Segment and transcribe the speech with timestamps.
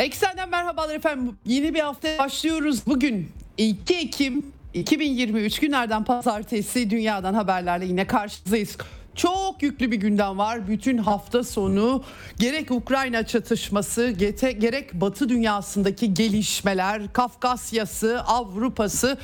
[0.00, 1.36] Eksenden merhabalar efendim.
[1.46, 2.86] Yeni bir hafta başlıyoruz.
[2.86, 8.76] Bugün 2 Ekim 2023 günlerden pazartesi dünyadan haberlerle yine karşınızdayız.
[9.14, 10.68] Çok yüklü bir gündem var.
[10.68, 12.04] Bütün hafta sonu
[12.38, 14.10] gerek Ukrayna çatışması
[14.58, 19.18] gerek Batı dünyasındaki gelişmeler, Kafkasya'sı, Avrupa'sı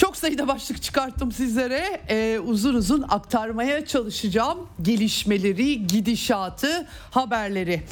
[0.00, 2.00] çok sayıda başlık çıkarttım sizlere.
[2.08, 7.82] Ee, uzun uzun aktarmaya çalışacağım gelişmeleri, gidişatı, haberleri.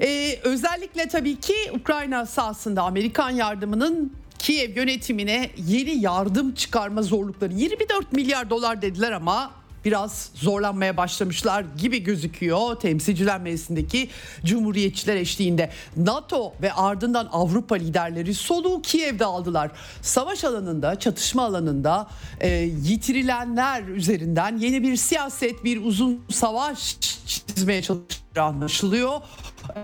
[0.00, 8.12] Ee, özellikle tabii ki Ukrayna sahasında Amerikan yardımının Kiev yönetimine yeni yardım çıkarma zorlukları 24
[8.12, 9.50] milyar dolar dediler ama
[9.84, 14.10] biraz zorlanmaya başlamışlar gibi gözüküyor temsilciler meclisindeki
[14.44, 15.70] cumhuriyetçiler eşliğinde.
[15.96, 19.70] NATO ve ardından Avrupa liderleri soluğu Kiev'de aldılar.
[20.02, 22.08] Savaş alanında, çatışma alanında
[22.40, 22.48] e,
[22.82, 29.20] yitirilenler üzerinden yeni bir siyaset, bir uzun savaş çizmeye çalıştığı anlaşılıyor.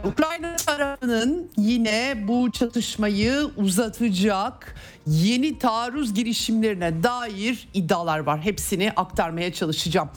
[0.05, 4.75] Ukrayna tarafının yine bu çatışmayı uzatacak
[5.07, 8.41] yeni taarruz girişimlerine dair iddialar var.
[8.41, 10.11] Hepsini aktarmaya çalışacağım.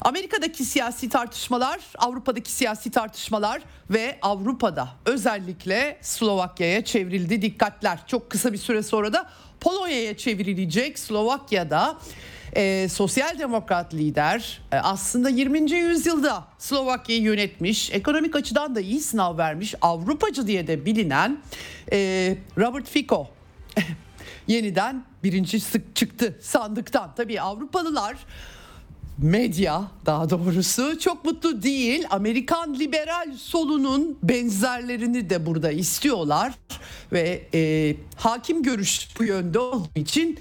[0.00, 7.98] Amerika'daki siyasi tartışmalar, Avrupa'daki siyasi tartışmalar ve Avrupa'da özellikle Slovakya'ya çevrildi dikkatler.
[8.06, 9.28] Çok kısa bir süre sonra da
[9.60, 10.98] Polonya'ya çevrilecek.
[10.98, 11.98] Slovakya'da
[12.56, 15.72] e, sosyal demokrat lider e, aslında 20.
[15.72, 21.38] yüzyılda Slovakya'yı yönetmiş, ekonomik açıdan da iyi sınav vermiş, Avrupacı diye de bilinen
[21.92, 23.28] e, Robert Fico
[24.46, 27.14] yeniden birinci sık çıktı sandıktan.
[27.16, 28.16] Tabii Avrupalılar
[29.18, 32.06] medya daha doğrusu çok mutlu değil.
[32.10, 36.52] Amerikan liberal solunun benzerlerini de burada istiyorlar
[37.12, 40.38] ve e, hakim görüş bu yönde olduğu için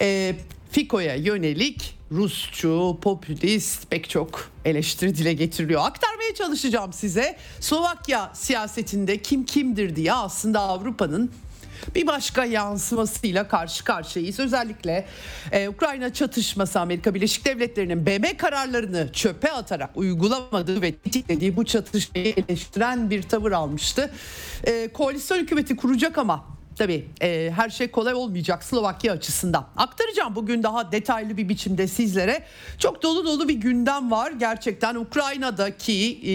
[0.00, 0.34] e,
[0.72, 5.82] Fico'ya yönelik Rusçu, popülist pek çok eleştiri dile getiriliyor.
[5.84, 7.36] Aktarmaya çalışacağım size.
[7.60, 11.30] Slovakya siyasetinde kim kimdir diye aslında Avrupa'nın
[11.94, 14.40] bir başka yansımasıyla karşı karşıyayız.
[14.40, 15.06] Özellikle
[15.52, 22.34] e, Ukrayna çatışması Amerika Birleşik Devletleri'nin BM kararlarını çöpe atarak uygulamadığı ve tetiklediği bu çatışmayı
[22.36, 24.10] eleştiren bir tavır almıştı.
[24.64, 29.66] E, koalisyon hükümeti kuracak ama Tabii e, her şey kolay olmayacak Slovakya açısından.
[29.76, 32.42] Aktaracağım bugün daha detaylı bir biçimde sizlere.
[32.78, 34.32] Çok dolu dolu bir gündem var.
[34.32, 36.32] Gerçekten Ukrayna'daki e,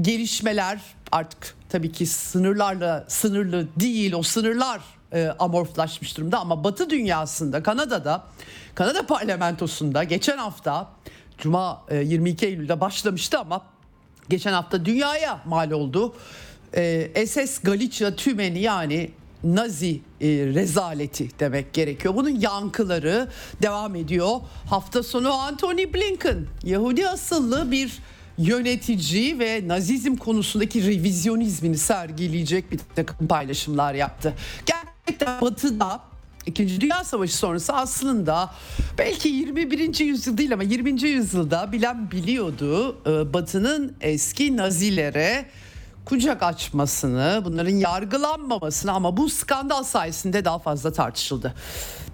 [0.00, 0.80] gelişmeler
[1.12, 4.12] artık tabii ki sınırlarla sınırlı değil.
[4.12, 4.80] O sınırlar
[5.12, 8.24] e, amorflaşmış durumda ama Batı dünyasında Kanada'da
[8.74, 10.92] Kanada parlamentosunda geçen hafta
[11.38, 13.62] Cuma e, 22 Eylül'de başlamıştı ama
[14.28, 16.14] geçen hafta dünyaya mal oldu.
[16.74, 19.10] E, SS Galicia tümeni yani
[19.44, 22.14] Nazi e, rezaleti demek gerekiyor.
[22.16, 23.28] Bunun yankıları
[23.62, 24.40] devam ediyor.
[24.70, 27.98] Hafta sonu Anthony Blinken Yahudi asıllı bir
[28.38, 34.34] yönetici ve Nazizm konusundaki revizyonizmini sergileyecek bir takım paylaşımlar yaptı.
[34.66, 36.00] Gerçekten Batı'da
[36.46, 38.50] İkinci Dünya Savaşı sonrası aslında
[38.98, 40.00] belki 21.
[40.04, 41.02] yüzyıl değil ama 20.
[41.02, 45.46] yüzyılda bilen biliyordu e, Batı'nın eski Nazilere
[46.04, 51.54] kucak açmasını, bunların yargılanmamasını ama bu skandal sayesinde daha fazla tartışıldı.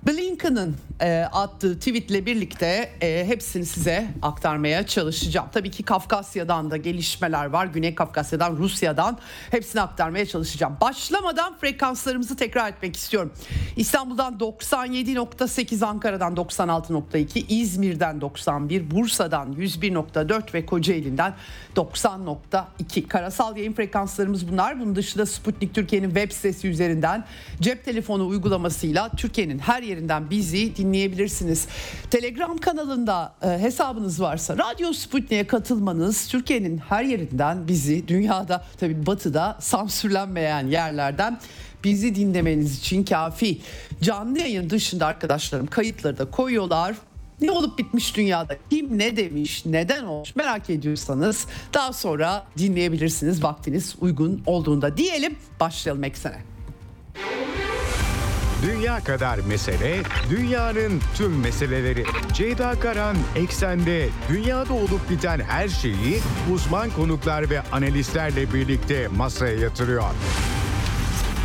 [0.07, 5.49] Blinken'ın e, attığı tweetle birlikte e, hepsini size aktarmaya çalışacağım.
[5.53, 7.67] Tabii ki Kafkasya'dan da gelişmeler var.
[7.67, 9.19] Güney Kafkasya'dan, Rusya'dan
[9.51, 10.77] hepsini aktarmaya çalışacağım.
[10.81, 13.33] Başlamadan frekanslarımızı tekrar etmek istiyorum.
[13.77, 21.35] İstanbul'dan 97.8, Ankara'dan 96.2, İzmir'den 91, Bursa'dan 101.4 ve Kocaeli'nden
[21.77, 23.09] 90.2.
[23.09, 24.81] Karasal yayın frekanslarımız bunlar.
[24.81, 27.25] Bunun dışında Sputnik Türkiye'nin web sitesi üzerinden
[27.61, 31.69] cep telefonu uygulamasıyla Türkiye'nin her yerinden bizi dinleyebilirsiniz.
[32.11, 39.57] Telegram kanalında e, hesabınız varsa Radyo Sputnik'e katılmanız Türkiye'nin her yerinden bizi dünyada tabii batıda
[39.61, 41.41] sansürlenmeyen yerlerden
[41.85, 43.61] bizi dinlemeniz için kafi.
[44.03, 46.95] Canlı yayın dışında arkadaşlarım kayıtları da koyuyorlar.
[47.41, 48.57] Ne olup bitmiş dünyada?
[48.71, 49.63] Kim ne demiş?
[49.67, 50.37] Neden olmuş?
[50.37, 55.37] Merak ediyorsanız daha sonra dinleyebilirsiniz vaktiniz uygun olduğunda diyelim.
[55.61, 56.43] Başlayalım eksene.
[58.63, 62.05] Dünya kadar mesele, dünyanın tüm meseleleri.
[62.35, 66.21] Ceyda Karan Eksen'de dünyada olup biten her şeyi
[66.55, 70.05] uzman konuklar ve analistlerle birlikte masaya yatırıyor.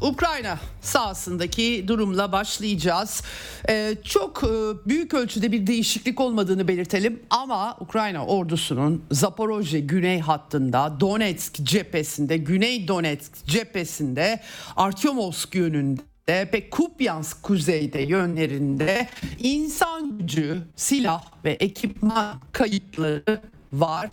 [0.00, 3.22] Ukrayna sahasındaki durumla başlayacağız.
[3.68, 4.48] Ee, çok e,
[4.88, 12.88] büyük ölçüde bir değişiklik olmadığını belirtelim ama Ukrayna ordusunun Zaporojye güney hattında, Donetsk cephesinde, Güney
[12.88, 14.40] Donetsk cephesinde,
[14.76, 19.08] Artyomovsk yönünde ve Kupyansk kuzeyde yönlerinde
[19.38, 23.40] insan gücü, silah ve ekipman kayıpları
[23.72, 24.10] var.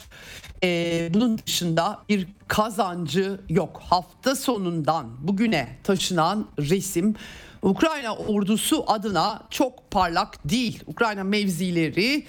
[0.63, 3.81] Ee, bunun dışında bir kazancı yok.
[3.89, 7.15] Hafta sonundan bugüne taşınan resim
[7.61, 10.83] Ukrayna ordusu adına çok parlak değil.
[10.87, 12.25] Ukrayna mevzileri,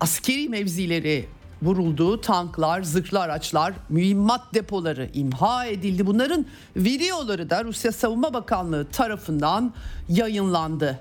[0.00, 1.28] askeri mevzileri
[1.62, 2.20] vuruldu.
[2.20, 6.06] Tanklar, zırhlı araçlar, mühimmat depoları imha edildi.
[6.06, 6.46] Bunların
[6.76, 9.74] videoları da Rusya Savunma Bakanlığı tarafından
[10.08, 11.00] yayınlandı.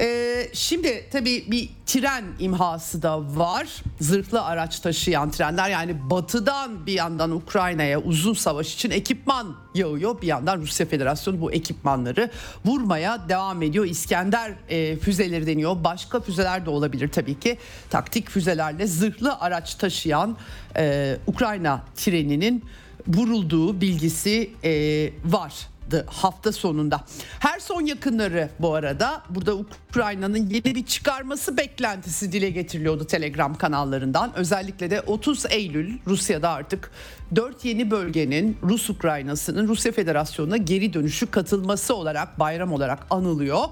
[0.00, 3.82] Ee, şimdi tabii bir tren imhası da var.
[4.00, 10.22] Zırhlı araç taşıyan trenler yani batıdan bir yandan Ukrayna'ya uzun savaş için ekipman yağıyor.
[10.22, 12.30] Bir yandan Rusya Federasyonu bu ekipmanları
[12.64, 13.84] vurmaya devam ediyor.
[13.84, 15.84] İskender e, füzeleri deniyor.
[15.84, 17.58] Başka füzeler de olabilir tabii ki.
[17.90, 20.36] Taktik füzelerle zırhlı araç taşıyan
[20.76, 22.64] e, Ukrayna treninin
[23.06, 24.70] vurulduğu bilgisi e,
[25.24, 25.68] var
[26.06, 27.04] hafta sonunda.
[27.38, 34.32] Her son yakınları bu arada burada Ukrayna'nın yeni bir çıkarması beklentisi dile getiriliyordu Telegram kanallarından.
[34.36, 36.90] Özellikle de 30 Eylül Rusya'da artık
[37.36, 43.64] 4 yeni bölgenin Rus Ukraynası'nın Rusya Federasyonu'na geri dönüşü katılması olarak bayram olarak anılıyor.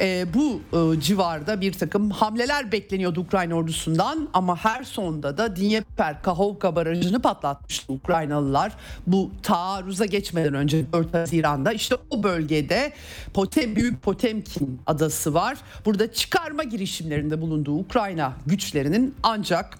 [0.00, 6.22] E, bu e, civarda bir takım hamleler bekleniyordu Ukrayna ordusundan ama her sonda da Dnieper
[6.22, 8.72] Kahovka barajını patlatmıştı Ukraynalılar.
[9.06, 12.92] Bu taarruza geçmeden önce 4 Haziran'da işte o bölgede
[13.34, 15.58] Potem, Büyük Potemkin adası var.
[15.84, 19.78] Burada çıkarma girişimlerinde bulunduğu Ukrayna güçlerinin ancak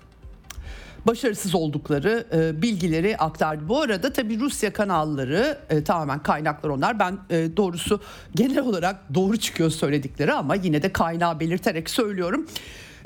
[1.06, 3.68] başarısız oldukları e, bilgileri aktardı.
[3.68, 6.98] Bu arada tabi Rusya kanalları e, tamamen kaynaklar onlar.
[6.98, 8.00] Ben e, doğrusu
[8.34, 12.46] genel olarak doğru çıkıyor söyledikleri ama yine de kaynağı belirterek söylüyorum.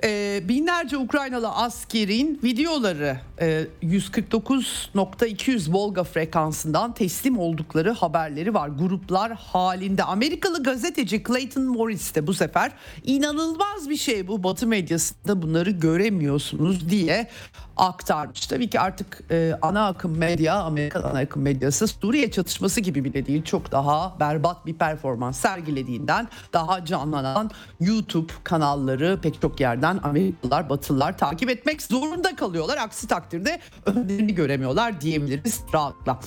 [0.05, 8.69] E, binlerce Ukraynalı askerin videoları e, 149.200 Volga frekansından teslim oldukları haberleri var.
[8.69, 12.73] Gruplar halinde Amerikalı gazeteci Clayton Morris de bu sefer
[13.05, 17.29] inanılmaz bir şey bu Batı medyasında bunları göremiyorsunuz diye
[17.77, 18.47] aktarmış.
[18.47, 23.27] Tabii ki artık e, ana akım medya, Amerikan ana akım medyası Suriye çatışması gibi bile
[23.27, 23.43] değil.
[23.43, 27.51] Çok daha berbat bir performans sergilediğinden daha canlanan
[27.81, 32.79] YouTube kanalları pek çok yerden Amerikalılar, Batılılar takip etmek zorunda kalıyorlar.
[32.79, 36.21] Aksi takdirde önlerini göremiyorlar diyebiliriz rahatla.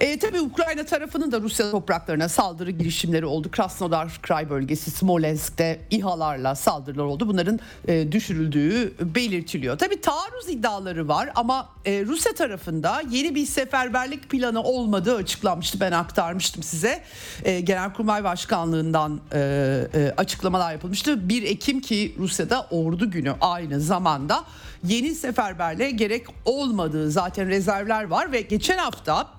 [0.00, 3.50] E, tabii Ukrayna tarafının da Rusya topraklarına saldırı girişimleri oldu.
[3.50, 7.28] Krasnodar Kray bölgesi Smolensk'te İHA'larla saldırılar oldu.
[7.28, 9.78] Bunların e, düşürüldüğü belirtiliyor.
[9.78, 15.80] Tabii taarruz iddiaları var ama e, Rusya tarafında yeni bir seferberlik planı olmadığı açıklanmıştı.
[15.80, 17.02] Ben aktarmıştım size.
[17.44, 19.38] E, Genelkurmay Başkanlığından e,
[19.94, 21.28] e, açıklamalar yapılmıştı.
[21.28, 24.44] 1 Ekim ki Rusya'da ordu günü aynı zamanda
[24.84, 29.36] yeni seferberliğe gerek olmadığı zaten rezervler var ve geçen hafta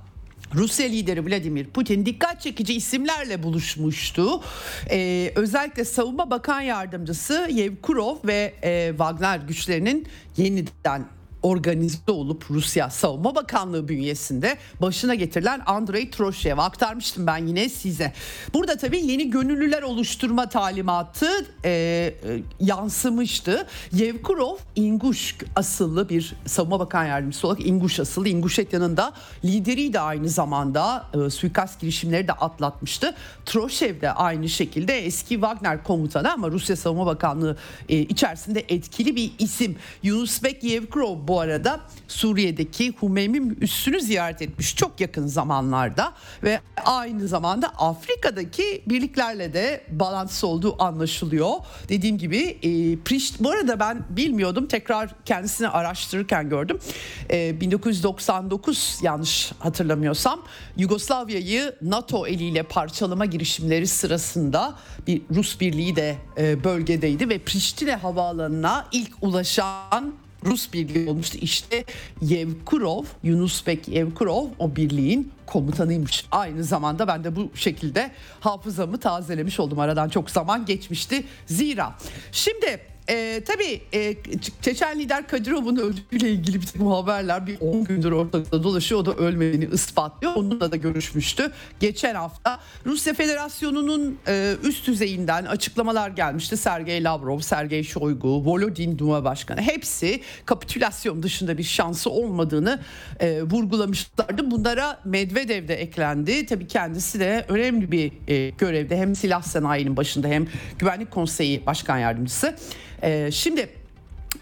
[0.55, 4.41] Rusya lideri Vladimir Putin dikkat çekici isimlerle buluşmuştu.
[4.89, 11.05] Ee, özellikle Savunma Bakan Yardımcısı Yevkurov ve e, Wagner güçlerinin yeniden
[11.47, 18.13] organize olup Rusya Savunma Bakanlığı bünyesinde başına getirilen Andrei Troşev aktarmıştım ben yine size.
[18.53, 21.27] Burada tabii yeni gönüllüler oluşturma talimatı
[21.63, 22.13] e, e,
[22.59, 23.67] yansımıştı.
[23.93, 28.29] Yevkurov İnguş asıllı bir Savunma Bakan Yardımcısı olarak İnguş asıllı.
[28.29, 29.13] İnguşetya'nın da
[29.45, 33.15] lideriydi aynı zamanda e, suikast girişimleri de atlatmıştı.
[33.45, 37.57] Troşev de aynı şekilde eski Wagner komutanı ama Rusya Savunma Bakanlığı
[37.89, 39.75] e, içerisinde etkili bir isim.
[40.03, 46.13] Yunusbek Yevkurov bu arada Suriye'deki Humeymi üssünü ziyaret etmiş çok yakın zamanlarda
[46.43, 51.51] ve aynı zamanda Afrika'daki birliklerle de bağlantısı olduğu anlaşılıyor.
[51.89, 56.79] Dediğim gibi e, Priş, bu arada ben bilmiyordum tekrar kendisini araştırırken gördüm.
[57.31, 60.41] E, 1999 yanlış hatırlamıyorsam
[60.77, 64.75] Yugoslavya'yı NATO eliyle parçalama girişimleri sırasında
[65.07, 70.13] bir Rus birliği de e, bölgedeydi ve Priştine havaalanına ilk ulaşan
[70.45, 71.37] Rus birliği olmuştu.
[71.41, 71.83] İşte
[72.21, 76.25] Yevkurov, Yunus Bek Yevkurov o birliğin komutanıymış.
[76.31, 79.79] Aynı zamanda ben de bu şekilde hafızamı tazelemiş oldum.
[79.79, 81.23] Aradan çok zaman geçmişti.
[81.45, 81.95] Zira
[82.31, 84.15] şimdi e, tabii e,
[84.61, 89.01] Çeçen lider Kadirov'un öldüğüyle ilgili bir takım haberler bir 10 gündür ortada dolaşıyor.
[89.01, 90.33] O da ölmediğini ispatlıyor.
[90.35, 91.51] Onunla da görüşmüştü.
[91.79, 96.57] Geçen hafta Rusya Federasyonu'nun e, üst düzeyinden açıklamalar gelmişti.
[96.57, 102.79] Sergey Lavrov, Sergey Shoigu, Volodin Duma Başkanı hepsi kapitülasyon dışında bir şansı olmadığını
[103.19, 104.51] e, vurgulamışlardı.
[104.51, 106.45] Bunlara Medvedev de eklendi.
[106.45, 110.47] Tabii kendisi de önemli bir e, görevde hem silah sanayinin başında hem
[110.79, 112.55] Güvenlik Konseyi Başkan Yardımcısı.
[113.03, 113.69] E, şimdi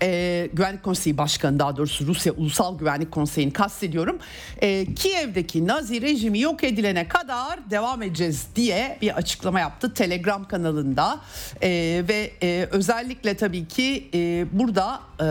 [0.01, 4.17] e, Güvenlik Konseyi Başkanı daha doğrusu Rusya Ulusal Güvenlik Konseyi'ni kastediyorum.
[4.61, 11.19] E, Kiev'deki Nazi rejimi yok edilene kadar devam edeceğiz diye bir açıklama yaptı Telegram kanalında
[11.61, 11.69] e,
[12.09, 15.27] ve e, özellikle tabii ki e, burada e,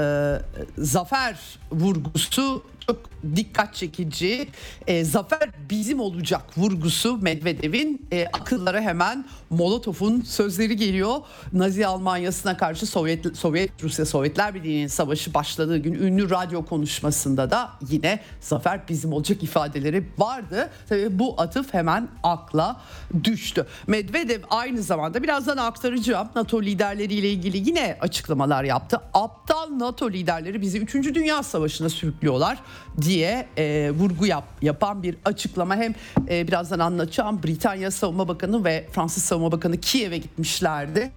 [0.79, 1.37] zafer
[1.73, 2.97] vurgusu çok
[3.37, 4.49] dikkat çekici.
[4.87, 11.17] E, zafer bizim olacak vurgusu Medvedev'in e, akıllara hemen Molotov'un sözleri geliyor.
[11.53, 17.71] Nazi Almanya'sına karşı Sovyet Sovyet Rusya Sovyetler Birliği'nin savaşı başladığı gün ünlü radyo konuşmasında da
[17.91, 20.71] yine zafer bizim olacak ifadeleri vardı.
[20.89, 22.81] Tabii bu atıf hemen akla
[23.25, 23.67] düştü.
[23.87, 29.01] Medvedev aynı zamanda birazdan aktaracağım NATO liderleriyle ilgili yine açıklamalar yaptı.
[29.15, 30.95] Aptal NATO liderleri bizi 3.
[30.95, 32.59] Dünya Savaşı'na sürüklüyorlar
[33.03, 35.95] diye e, vurgu yap, yapan bir açıklama hem
[36.29, 41.13] e, birazdan anlatacağım Britanya Savunma Bakanı ve Fransız Savunma Bakanı Kiev'e gitmişlerdi.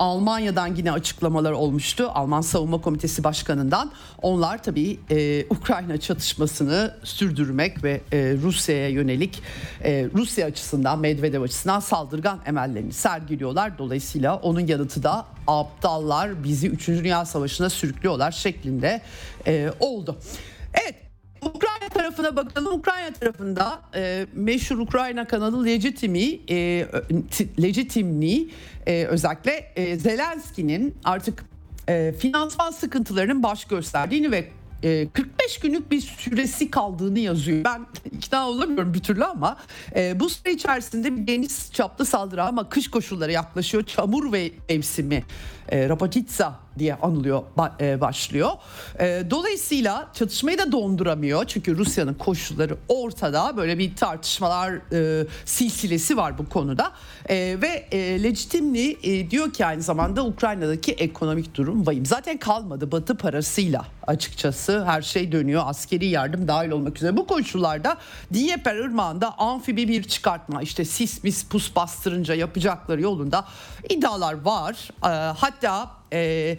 [0.00, 2.10] Almanya'dan yine açıklamalar olmuştu.
[2.14, 3.92] Alman Savunma Komitesi Başkanı'ndan.
[4.22, 9.42] Onlar tabii e, Ukrayna çatışmasını sürdürmek ve e, Rusya'ya yönelik
[9.84, 13.78] e, Rusya açısından Medvedev açısından saldırgan emellerini sergiliyorlar.
[13.78, 16.88] Dolayısıyla onun yanıtı da aptallar bizi 3.
[16.88, 19.00] Dünya Savaşı'na sürüklüyorlar şeklinde
[19.46, 20.16] e, oldu.
[20.74, 20.94] Evet
[21.42, 22.74] Ukrayna tarafına bakalım.
[22.74, 26.86] Ukrayna tarafında e, meşhur Ukrayna kanalı Legitimi, e,
[27.62, 28.48] Legitimni
[28.86, 31.44] e, özellikle e, Zelenski'nin artık
[31.88, 34.48] e, finansman sıkıntılarının baş gösterdiğini ve
[34.82, 37.64] 45 e, günlük bir süresi kaldığını yazıyor.
[37.64, 37.86] Ben
[38.16, 39.56] ikna olamıyorum bir türlü ama
[39.96, 43.84] e, bu süre içerisinde bir deniz çaplı saldırı ama kış koşulları yaklaşıyor.
[43.84, 45.24] Çamur ve mevsimi
[45.70, 47.42] e, Rapatitsa diye anılıyor
[47.80, 48.50] e, başlıyor.
[48.98, 51.44] E, dolayısıyla çatışmayı da donduramıyor.
[51.44, 53.56] Çünkü Rusya'nın koşulları ortada.
[53.56, 56.92] Böyle bir tartışmalar e, silsilesi var bu konuda.
[57.28, 62.06] E, ve e, Legitimli e, diyor ki aynı zamanda Ukrayna'daki ekonomik durum vahim.
[62.06, 65.62] Zaten kalmadı batı parasıyla açıkçası her şey dönüyor.
[65.66, 67.16] Askeri yardım dahil olmak üzere.
[67.16, 67.96] Bu koşullarda
[68.34, 73.44] Dnieper Irmağı'nda amfibi bir çıkartma işte sis mis pus bastırınca yapacakları yolunda
[73.88, 74.88] iddialar var.
[75.04, 75.08] E,
[75.38, 75.59] hatta
[76.12, 76.58] e,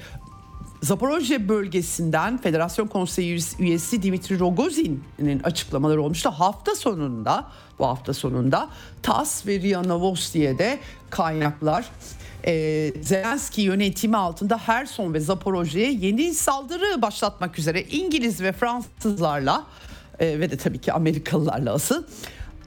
[0.82, 6.30] Zaporojye bölgesinden Federasyon Konseyi üyesi Dimitri Rogozin'in açıklamaları olmuştu.
[6.30, 7.48] Hafta sonunda
[7.80, 8.70] bu hafta sonunda
[9.04, 10.80] TAS ve RIA Novosti'ye de
[11.10, 11.86] kaynaklar
[12.46, 19.64] e, Zelenski yönetimi altında Herson ve Zaporojye'ye yeni saldırı başlatmak üzere İngiliz ve Fransızlarla
[20.20, 22.04] e, ve de tabii ki Amerikalılarla asıl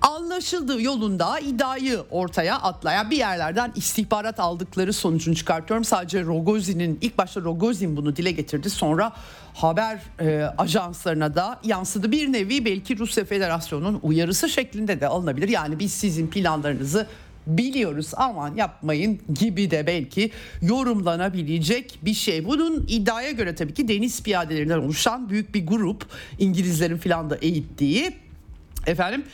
[0.00, 5.84] anlaşıldığı yolunda iddiayı ortaya atlayan bir yerlerden istihbarat aldıkları sonucunu çıkartıyorum.
[5.84, 8.70] Sadece Rogozin'in ilk başta Rogozin bunu dile getirdi.
[8.70, 9.12] Sonra
[9.54, 12.12] haber e, ajanslarına da yansıdı.
[12.12, 15.48] Bir nevi belki Rusya Federasyonu'nun uyarısı şeklinde de alınabilir.
[15.48, 17.06] Yani biz sizin planlarınızı
[17.46, 20.30] biliyoruz aman yapmayın gibi de belki
[20.62, 22.44] yorumlanabilecek bir şey.
[22.44, 26.06] Bunun iddiaya göre tabii ki deniz piyadelerinden oluşan büyük bir grup
[26.38, 28.12] İngilizlerin filan da eğittiği
[28.86, 29.24] efendim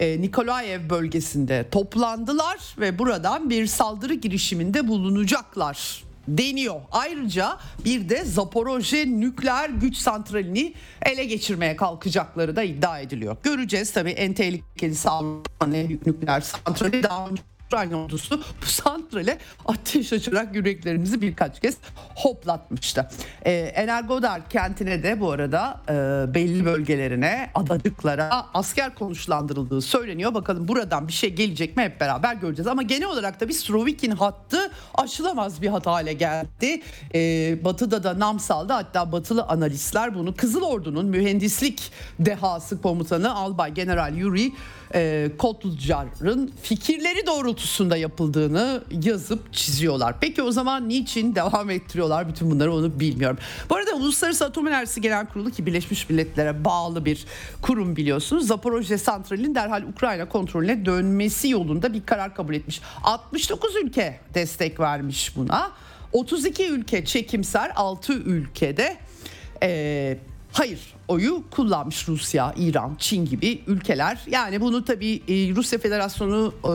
[0.00, 6.80] e, Nikolaev bölgesinde toplandılar ve buradan bir saldırı girişiminde bulunacaklar deniyor.
[6.92, 13.36] Ayrıca bir de Zaporojye nükleer güç santralini ele geçirmeye kalkacakları da iddia ediliyor.
[13.42, 15.72] Göreceğiz tabii en tehlikeli sağlanan
[16.06, 21.76] nükleer santrali daha önce Ukrayna ordusu bu santrale ateş açarak yüreklerimizi birkaç kez
[22.14, 23.08] hoplatmıştı.
[23.42, 25.94] E, Energodar kentine de bu arada e,
[26.34, 30.34] belli bölgelerine, adacıklara asker konuşlandırıldığı söyleniyor.
[30.34, 32.66] Bakalım buradan bir şey gelecek mi hep beraber göreceğiz.
[32.66, 36.82] Ama genel olarak da bir Srovikin hattı aşılamaz bir hat hale geldi.
[37.14, 37.20] E,
[37.64, 44.14] batı'da da nam saldı hatta batılı analistler bunu Kızıl Ordu'nun mühendislik dehası komutanı Albay General
[44.14, 44.52] Yuri
[44.94, 50.14] e, Kotlucar'ın fikirleri doğrultusunda yapıldığını yazıp çiziyorlar.
[50.20, 53.38] Peki o zaman niçin devam ettiriyorlar bütün bunları onu bilmiyorum.
[53.70, 57.24] Bu arada Uluslararası Atom Enerjisi Genel Kurulu ki Birleşmiş Milletler'e bağlı bir
[57.62, 58.46] kurum biliyorsunuz.
[58.46, 62.80] Zaporojye Santrali'nin derhal Ukrayna kontrolüne dönmesi yolunda bir karar kabul etmiş.
[63.02, 65.70] 69 ülke destek vermiş buna.
[66.12, 68.96] 32 ülke çekimser, 6 ülkede
[69.62, 70.18] e,
[70.52, 74.18] hayır oyu kullanmış Rusya, İran, Çin gibi ülkeler.
[74.26, 76.72] Yani bunu tabii e, Rusya Federasyonu e,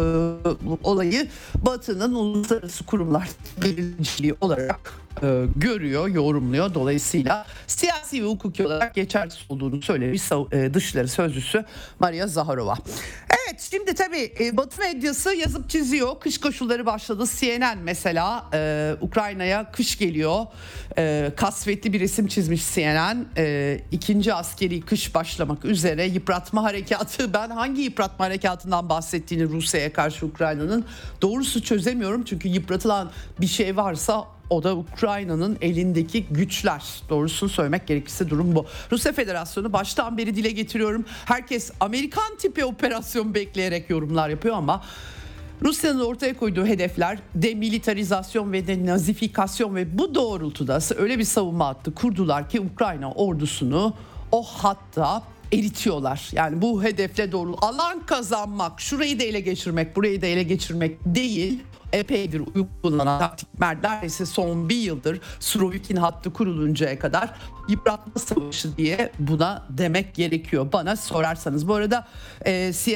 [0.84, 3.30] olayı Batı'nın uluslararası kurumlar
[3.64, 6.74] belirleyiciliği olarak e, görüyor, yorumluyor.
[6.74, 11.66] Dolayısıyla siyasi ve hukuki olarak geçersiz olduğunu söylemiş e, Dışişleri Sözcüsü
[12.00, 12.76] Maria Zaharova.
[13.56, 16.20] Evet şimdi tabii e, Batı medyası yazıp çiziyor.
[16.20, 17.24] Kış koşulları başladı.
[17.40, 20.46] CNN mesela e, Ukrayna'ya kış geliyor.
[20.98, 23.26] E, kasvetli bir resim çizmiş CNN.
[23.38, 27.34] E, ikinci askeri kış başlamak üzere yıpratma harekatı.
[27.34, 30.86] Ben hangi yıpratma harekatından bahsettiğini Rusya'ya karşı Ukrayna'nın
[31.22, 32.24] doğrusu çözemiyorum.
[32.24, 36.84] Çünkü yıpratılan bir şey varsa o da Ukrayna'nın elindeki güçler.
[37.10, 38.66] Doğrusunu söylemek gerekirse durum bu.
[38.92, 41.06] Rusya Federasyonu baştan beri dile getiriyorum.
[41.26, 44.82] Herkes Amerikan tipi operasyon bekleyerek yorumlar yapıyor ama
[45.62, 52.50] Rusya'nın ortaya koyduğu hedefler demilitarizasyon ve denazifikasyon ve bu doğrultuda öyle bir savunma hattı kurdular
[52.50, 53.94] ki Ukrayna ordusunu
[54.32, 55.24] o hatta
[55.54, 56.30] eritiyorlar.
[56.32, 61.60] Yani bu hedefle doğru alan kazanmak, şurayı da ele geçirmek, burayı da ele geçirmek değil
[61.96, 67.34] epeydir uygulanan taktikler neredeyse son bir yıldır Surovikin hattı kuruluncaya kadar
[67.68, 71.68] yıpratma savaşı diye buna demek gerekiyor bana sorarsanız.
[71.68, 72.08] Bu arada
[72.46, 72.52] e,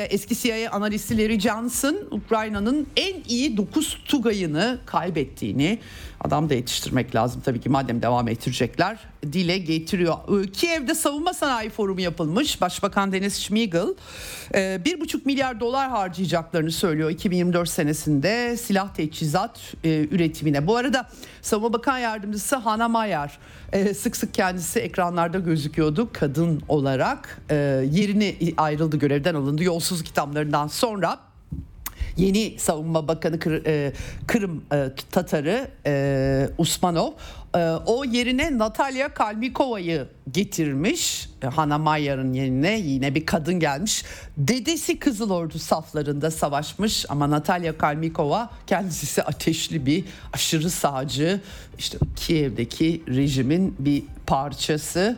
[0.10, 5.79] eski CIA analisti Larry Johnson Ukrayna'nın en iyi 9 Tugay'ını kaybettiğini
[6.21, 10.17] adam da yetiştirmek lazım tabii ki madem devam ettirecekler dile getiriyor.
[10.53, 12.61] Kiev'de savunma sanayi forumu yapılmış.
[12.61, 13.88] Başbakan Deniz Schmigel
[14.55, 20.67] e, bir buçuk milyar dolar harcayacaklarını söylüyor 2024 senesinde silah teçhizat e, üretimine.
[20.67, 21.09] Bu arada
[21.41, 23.38] Savunma Bakan Yardımcısı Hana Mayer
[23.73, 27.41] e, sık sık kendisi ekranlarda gözüküyordu kadın olarak
[27.91, 31.28] yerini ayrıldı görevden alındı yolsuz kitablarından sonra
[32.19, 33.39] yeni savunma bakanı
[34.27, 34.63] Kırım
[35.11, 35.67] Tatarı
[36.57, 37.11] Usmanov
[37.55, 41.29] ee, o yerine Natalya Kalmikova'yı getirmiş.
[41.41, 44.03] Ee, Hana Mayer'ın yerine yine bir kadın gelmiş.
[44.38, 51.41] Dedesi Kızıl Ordu saflarında savaşmış ama Natalya Kalmikova kendisi ateşli bir aşırı sağcı
[51.77, 55.17] işte Kiev'deki rejimin bir parçası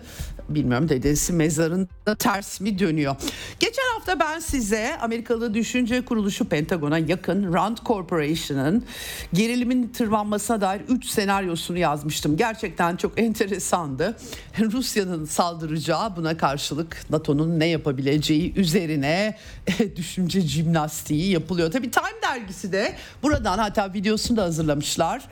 [0.56, 3.16] bilmiyorum dedesi mezarında ters mi dönüyor.
[3.60, 8.86] Geçen hafta ben size Amerikalı düşünce kuruluşu Pentagon'a yakın Rand Corporation'ın
[9.34, 12.38] gerilimin tırmanmasına dair 3 senaryosunu yazmıştım.
[12.38, 14.18] Gerçekten çok enteresandı.
[14.60, 19.38] Rusya'nın saldıracağı buna karşılık NATO'nun ne yapabileceği üzerine
[19.96, 21.72] düşünce jimnastiği yapılıyor.
[21.72, 25.28] Tabii Time dergisi de buradan hatta videosunu da hazırlamışlar.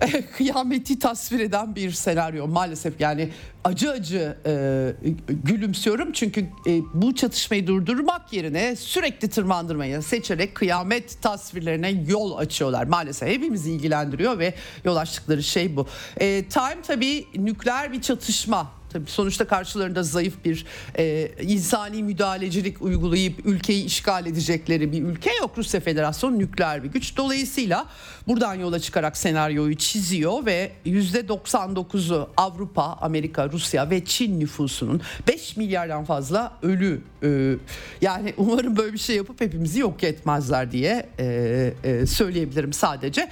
[0.36, 2.48] kıyameti tasvir eden bir senaryo.
[2.48, 3.28] Maalesef yani
[3.64, 4.92] acı acı e,
[5.28, 6.12] gülümsüyorum.
[6.12, 12.84] Çünkü e, bu çatışmayı durdurmak yerine sürekli tırmandırmayı seçerek kıyamet tasvirlerine yol açıyorlar.
[12.84, 15.86] Maalesef hepimizi ilgilendiriyor ve yol açtıkları şey bu.
[16.16, 20.66] E, Time tabii nükleer bir çatışma Tabii sonuçta karşılarında zayıf bir
[20.98, 25.50] e, insani müdahalecilik uygulayıp ülkeyi işgal edecekleri bir ülke yok.
[25.56, 27.16] Rusya Federasyonu nükleer bir güç.
[27.16, 27.86] Dolayısıyla
[28.28, 36.04] buradan yola çıkarak senaryoyu çiziyor ve %99'u Avrupa, Amerika, Rusya ve Çin nüfusunun 5 milyardan
[36.04, 37.00] fazla ölü.
[37.22, 37.54] E,
[38.00, 43.28] yani umarım böyle bir şey yapıp hepimizi yok etmezler diye e, e, söyleyebilirim sadece.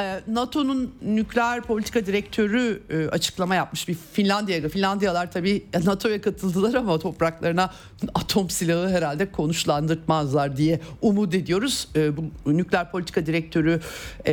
[0.00, 4.68] E, NATO'nun nükleer politika direktörü e, açıklama yapmış bir Finlandiya'ya.
[4.68, 7.70] Finlandiya Finlandiyalar tabii NATO'ya katıldılar ama topraklarına
[8.14, 11.88] atom silahı herhalde konuşlandırmazlar diye umut ediyoruz.
[11.96, 13.80] E, bu nükleer politika direktörü
[14.26, 14.32] e,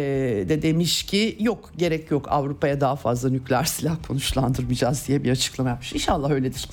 [0.49, 5.69] de demiş ki yok gerek yok Avrupa'ya daha fazla nükleer silah konuşlandırmayacağız diye bir açıklama
[5.69, 5.93] yapmış.
[5.93, 6.69] İnşallah öyledir.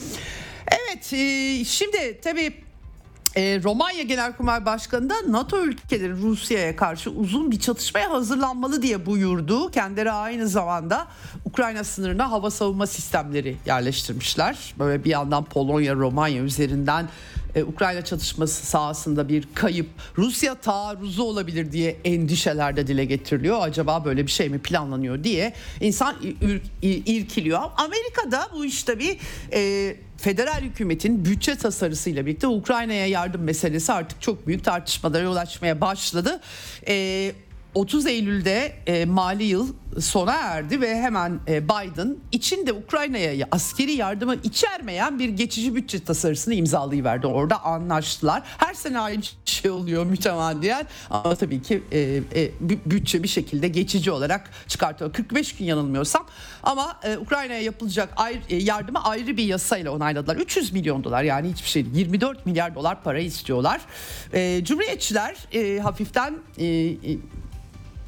[0.67, 2.53] Evet e, şimdi tabii
[3.39, 9.71] e, Romanya Genelkurmay Başkanı da NATO ülkeleri Rusya'ya karşı uzun bir çatışmaya hazırlanmalı diye buyurdu.
[9.71, 11.07] Kendileri aynı zamanda
[11.45, 14.75] Ukrayna sınırına hava savunma sistemleri yerleştirmişler.
[14.79, 17.09] Böyle bir yandan Polonya, Romanya üzerinden
[17.55, 23.59] e, Ukrayna çatışması sahasında bir kayıp Rusya taarruzu olabilir diye endişeler de dile getiriliyor.
[23.61, 27.61] Acaba böyle bir şey mi planlanıyor diye insan ir, ir, irkiliyor.
[27.77, 29.19] Amerika'da bu işte bir
[29.53, 35.81] e, federal hükümetin bütçe tasarısıyla birlikte Ukrayna'ya yardım meselesi artık çok büyük tartışmalara yol açmaya
[35.81, 36.41] başladı.
[36.89, 37.33] E,
[37.75, 44.35] 30 Eylül'de e, mali yıl sona erdi ve hemen e, Biden içinde Ukrayna'ya askeri yardımı
[44.35, 47.27] içermeyen bir geçici bütçe tasarısını imzalayıverdi.
[47.27, 48.43] Orada anlaştılar.
[48.59, 51.99] Her sene aynı şey oluyor mütemadiyen ama tabii ki e,
[52.35, 52.51] e,
[52.87, 55.13] bütçe bir şekilde geçici olarak çıkartıyor.
[55.13, 56.27] 45 gün yanılmıyorsam
[56.63, 60.37] ama e, Ukrayna'ya yapılacak ayrı, e, yardımı ayrı bir yasayla onayladılar.
[60.37, 63.81] 300 milyon dolar yani hiçbir şey 24 milyar dolar para istiyorlar.
[64.33, 66.97] E, Cumhuriyetçiler e, hafiften e,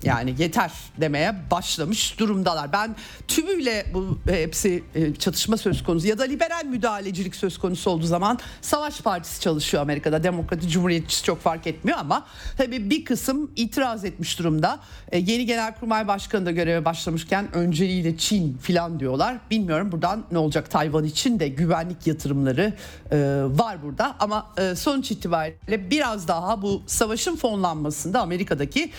[0.05, 2.73] Yani yeter demeye başlamış durumdalar.
[2.73, 2.97] Ben
[3.29, 8.39] tümüyle bu hepsi e, çatışma söz konusu ya da liberal müdahalecilik söz konusu olduğu zaman
[8.63, 10.23] Savaş Partisi çalışıyor Amerika'da.
[10.23, 12.27] Demokrat Cumhuriyetçisi çok fark etmiyor ama
[12.59, 14.81] tabii bir kısım itiraz etmiş durumda.
[15.13, 19.37] E, yeni Genelkurmay Başkanı da göreve başlamışken önceliğiyle Çin filan diyorlar.
[19.51, 22.73] Bilmiyorum buradan ne olacak Tayvan için de güvenlik yatırımları
[23.11, 28.91] e, var burada ama sonuç itibariyle biraz daha bu savaşın fonlanmasında Amerika'daki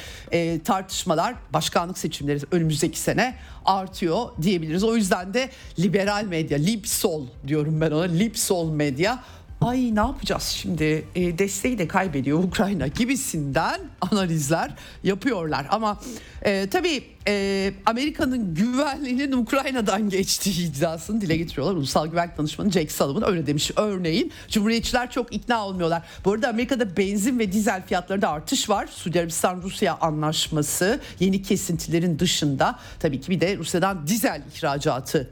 [0.64, 4.84] tartışmalar tartışmalar başkanlık seçimleri önümüzdeki sene artıyor diyebiliriz.
[4.84, 5.50] O yüzden de
[5.80, 9.24] liberal medya, lip-sol diyorum ben ona, lip-sol medya
[9.62, 14.72] ay ne yapacağız şimdi e, desteği de kaybediyor Ukrayna gibisinden analizler
[15.04, 15.66] yapıyorlar.
[15.70, 16.00] Ama
[16.42, 21.76] e, tabii e, Amerika'nın güvenliğinin Ukrayna'dan geçtiği iddiasını dile getiriyorlar.
[21.76, 23.72] Ulusal Güvenlik Danışmanı Jake Sullivan öyle demiş.
[23.76, 26.02] Örneğin Cumhuriyetçiler çok ikna olmuyorlar.
[26.26, 28.88] Bu arada Amerika'da benzin ve dizel fiyatlarında artış var.
[28.88, 35.30] Suudi Arabistan-Rusya anlaşması yeni kesintilerin dışında tabii ki bir de Rusya'dan dizel ihracatı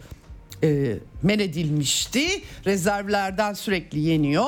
[0.64, 2.28] e, men edilmişti.
[2.66, 4.48] Rezervlerden sürekli yeniyor.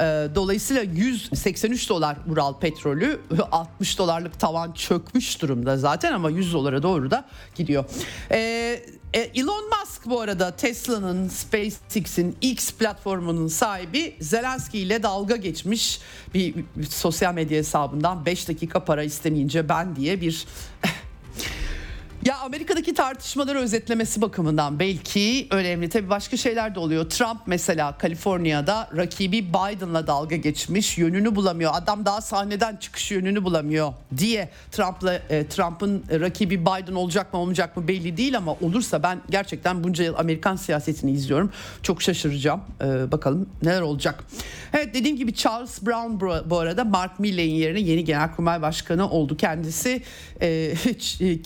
[0.00, 3.20] E, dolayısıyla 183 dolar Ural petrolü
[3.52, 7.84] 60 dolarlık tavan çökmüş durumda zaten ama 100 dolara doğru da gidiyor.
[8.30, 8.38] E,
[9.14, 16.00] e, Elon Musk bu arada Tesla'nın, SpaceX'in X platformunun sahibi Zelenski ile dalga geçmiş
[16.34, 16.54] bir
[16.88, 20.46] sosyal medya hesabından 5 dakika para istemeyince ben diye bir
[22.24, 25.88] Ya Amerika'daki tartışmaları özetlemesi bakımından belki önemli.
[25.88, 27.10] Tabii başka şeyler de oluyor.
[27.10, 30.98] Trump mesela Kaliforniya'da rakibi Biden'la dalga geçmiş.
[30.98, 31.70] Yönünü bulamıyor.
[31.74, 37.76] Adam daha sahneden çıkış yönünü bulamıyor diye Trump'la e, Trump'ın rakibi Biden olacak mı olmayacak
[37.76, 41.52] mı belli değil ama olursa ben gerçekten bunca yıl Amerikan siyasetini izliyorum.
[41.82, 42.60] Çok şaşıracağım.
[42.80, 44.24] Ee, bakalım neler olacak.
[44.72, 49.36] Evet dediğim gibi Charles Brown bu arada Mark Milley'in yerine yeni Genelkurmay Başkanı oldu.
[49.36, 50.02] Kendisi
[50.42, 51.38] e, hiç, e,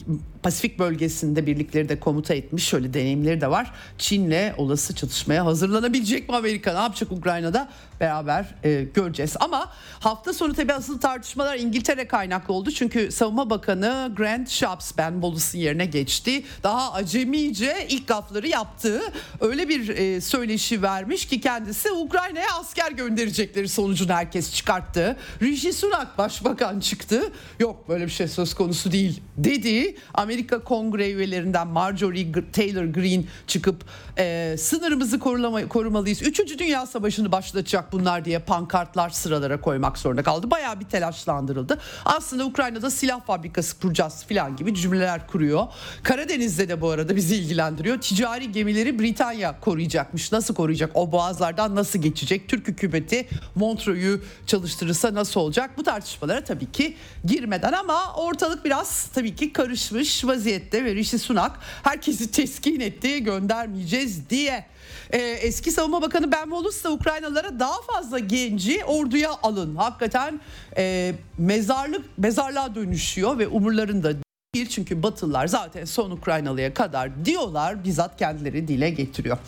[0.47, 2.65] Pasifik bölgesinde birlikleri de komuta etmiş.
[2.65, 3.73] Şöyle deneyimleri de var.
[3.99, 6.73] Çin'le olası çatışmaya hazırlanabilecek mi Amerika?
[6.73, 7.69] Ne yapacak Ukrayna'da?
[8.01, 9.37] Beraber e, göreceğiz.
[9.41, 12.71] Ama hafta sonu tabii asıl tartışmalar İngiltere kaynaklı oldu.
[12.71, 16.45] Çünkü Savunma Bakanı Grant Shapps Ben Wallace'ın yerine geçti.
[16.63, 19.03] Daha acemice ilk gafları yaptı.
[19.41, 25.17] Öyle bir e, söyleşi vermiş ki kendisi Ukrayna'ya asker gönderecekleri sonucunu herkes çıkarttı.
[25.43, 27.33] Rishi Sunak başbakan çıktı.
[27.61, 29.97] Yok böyle bir şey söz konusu değil dedi.
[30.15, 33.85] Amerika kongre üyelerinden Marjorie Taylor Greene çıkıp
[34.19, 36.23] e, sınırımızı korulama, korumalıyız.
[36.23, 40.51] Üçüncü Dünya Savaşı'nı başlatacak bunlar diye pankartlar sıralara koymak zorunda kaldı.
[40.51, 41.79] Bayağı bir telaşlandırıldı.
[42.05, 45.67] Aslında Ukrayna'da silah fabrikası kuracağız falan gibi cümleler kuruyor.
[46.03, 48.01] Karadeniz'de de bu arada bizi ilgilendiriyor.
[48.01, 50.33] Ticari gemileri Britanya koruyacakmış.
[50.33, 50.91] Nasıl koruyacak?
[50.95, 52.49] O boğazlardan nasıl geçecek?
[52.49, 55.71] Türk hükümeti Montreux'u çalıştırırsa nasıl olacak?
[55.77, 61.59] Bu tartışmalara tabii ki girmeden ama ortalık biraz tabii ki karışmış vaziyette ve Rishi Sunak
[61.83, 64.67] herkesi teskin etti göndermeyeceğiz diye.
[65.11, 69.77] Ee, eski savunma bakanı Ben Wallace da Ukraynalılara daha fazla genci orduya alın.
[69.77, 70.41] Hakikaten
[70.77, 74.13] e, mezarlık mezarlığa dönüşüyor ve umurlarında
[74.55, 79.39] değil çünkü Batılılar zaten son Ukraynalıya kadar diyorlar bizzat kendileri dile getiriyor.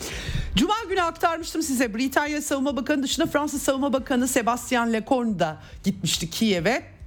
[0.55, 6.29] Cuma günü aktarmıştım size Britanya Savunma Bakanı dışında Fransız Savunma Bakanı Sebastian Lecornu da gitmişti
[6.29, 6.98] Kiev'e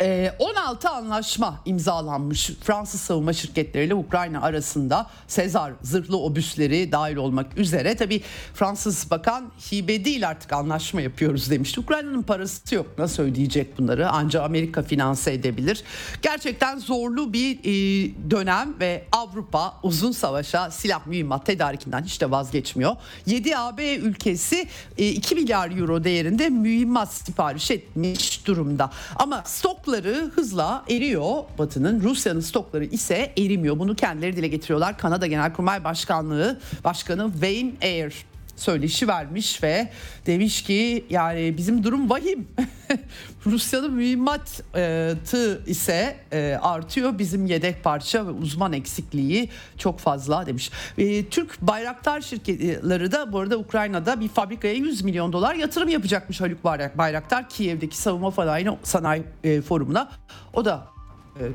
[0.00, 7.96] 16 ee, anlaşma imzalanmış Fransız savunma şirketleriyle Ukrayna arasında Sezar zırhlı obüsleri dahil olmak üzere.
[7.96, 8.22] Tabi
[8.54, 11.80] Fransız bakan hibe değil artık anlaşma yapıyoruz demişti.
[11.80, 15.84] Ukrayna'nın parası yok nasıl ödeyecek bunları ancak Amerika finanse edebilir.
[16.22, 22.96] Gerçekten zorlu bir e, dönem ve Avrupa uzun savaşa silah mühimmat tedarikinden hiç de vazgeçmiyor.
[23.26, 28.90] 7 AB ülkesi 2 e, milyar euro değerinde mühimmat sipariş etmiş durumda.
[29.16, 32.02] Ama stok stokları hızla eriyor Batı'nın.
[32.02, 33.78] Rusya'nın stokları ise erimiyor.
[33.78, 34.98] Bunu kendileri dile getiriyorlar.
[34.98, 38.14] Kanada Genelkurmay Başkanlığı Başkanı Wayne Eyre
[38.58, 39.88] söyleşi vermiş ve
[40.26, 42.48] demiş ki yani bizim durum vahim.
[43.46, 47.18] Rusya'nın mühimmatı ise e, artıyor.
[47.18, 50.70] Bizim yedek parça ve uzman eksikliği çok fazla demiş.
[50.98, 56.40] E, Türk Bayraktar şirketleri de bu arada Ukrayna'da bir fabrikaya 100 milyon dolar yatırım yapacakmış
[56.40, 57.48] Haluk Bayraktar.
[57.48, 60.10] Kiev'deki savunma sanayi, sanayi e, forumuna.
[60.54, 60.86] O da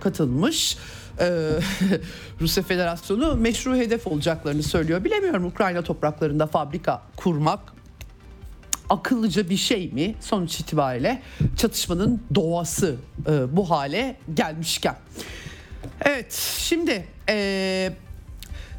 [0.01, 0.77] katılmış
[1.19, 1.25] e,
[2.41, 5.03] Rusya Federasyonu meşru hedef olacaklarını söylüyor.
[5.03, 7.59] Bilemiyorum Ukrayna topraklarında fabrika kurmak
[8.89, 11.21] akıllıca bir şey mi sonuç itibariyle
[11.57, 12.95] çatışmanın doğası
[13.27, 14.95] e, bu hale gelmişken.
[16.01, 17.93] Evet şimdi e,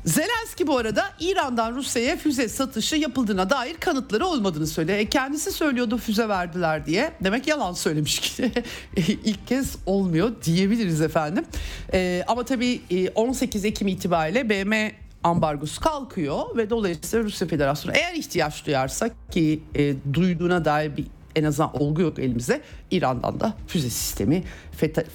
[0.05, 4.93] Zelenski bu arada İran'dan Rusya'ya füze satışı yapıldığına dair kanıtları olmadığını söyledi.
[4.93, 7.12] E kendisi söylüyordu füze verdiler diye.
[7.25, 8.53] Demek yalan söylemiş ki
[9.25, 11.45] ilk kez olmuyor diyebiliriz efendim.
[11.93, 12.81] E, ama tabii
[13.14, 19.62] 18 e, Ekim itibariyle BM ambargosu kalkıyor ve dolayısıyla Rusya Federasyonu eğer ihtiyaç duyarsa ki
[19.75, 22.62] e, duyduğuna dair bir en azından olgu yok elimize.
[22.90, 24.44] İran'dan da füze sistemi,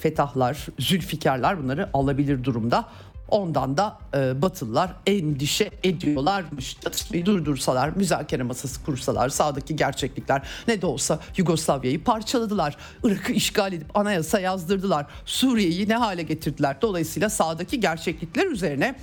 [0.00, 2.88] fetahlar, zülfikarlar bunları alabilir durumda.
[3.30, 6.76] Ondan da e, Batılılar endişe ediyorlarmış.
[6.80, 12.76] Çatışmayı durdursalar, müzakere masası kursalar, sağdaki gerçeklikler ne de olsa Yugoslavya'yı parçaladılar.
[13.04, 15.06] Irak'ı işgal edip anayasa yazdırdılar.
[15.24, 16.76] Suriye'yi ne hale getirdiler.
[16.82, 18.94] Dolayısıyla sağdaki gerçeklikler üzerine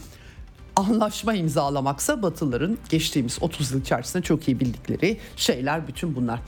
[0.75, 6.39] anlaşma imzalamaksa Batılıların geçtiğimiz 30 yıl içerisinde çok iyi bildikleri şeyler bütün bunlar.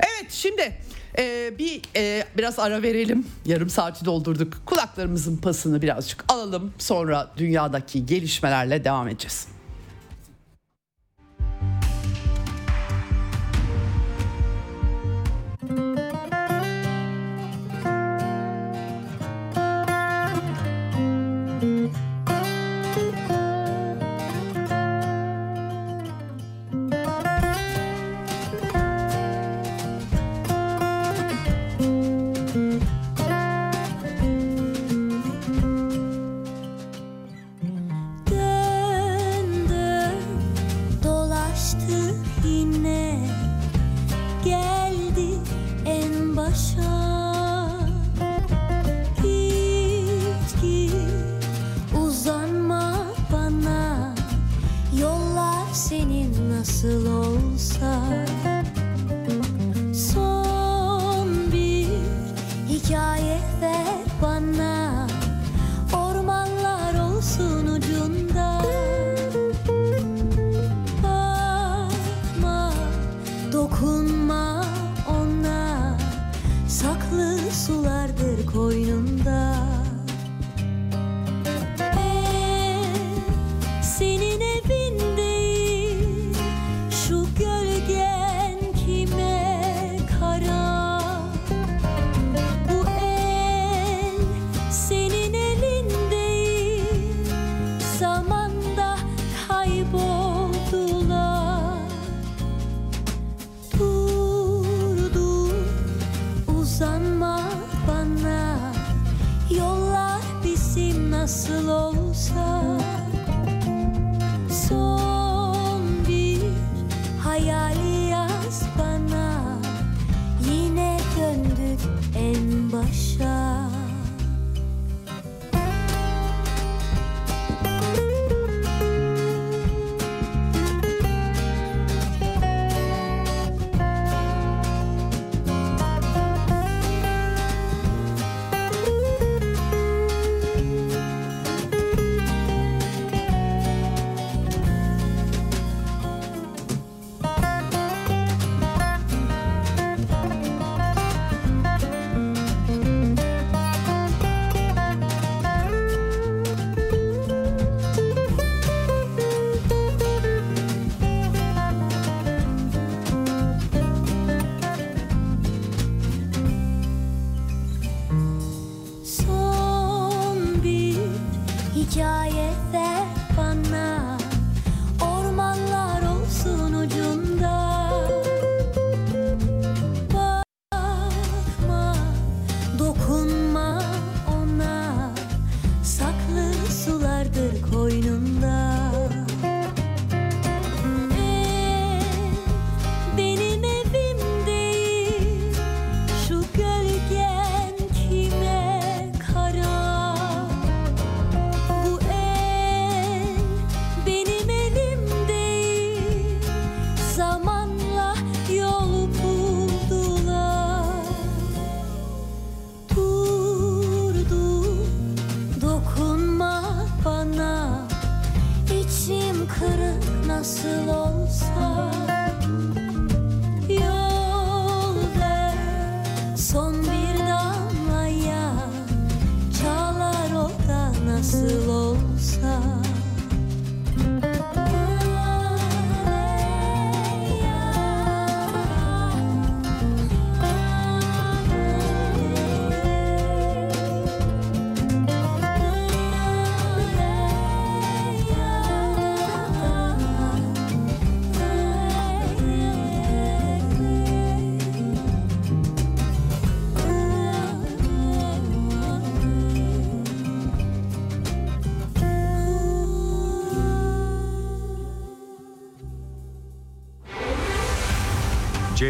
[0.00, 0.76] Evet şimdi
[1.18, 3.26] ee, bir e, biraz ara verelim.
[3.46, 4.66] Yarım saati doldurduk.
[4.66, 6.72] Kulaklarımızın pasını birazcık alalım.
[6.78, 9.46] Sonra dünyadaki gelişmelerle devam edeceğiz.
[56.84, 57.59] alone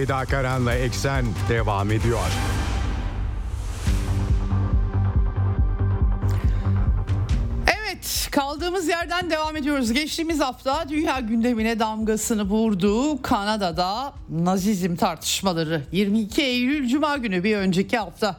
[0.00, 2.30] Ceyda Karan'la Eksen devam ediyor.
[7.66, 9.92] Evet kaldığımız yerden devam ediyoruz.
[9.92, 13.22] Geçtiğimiz hafta dünya gündemine damgasını vurdu.
[13.22, 18.36] Kanada'da Nazizm tartışmaları 22 Eylül Cuma günü bir önceki hafta.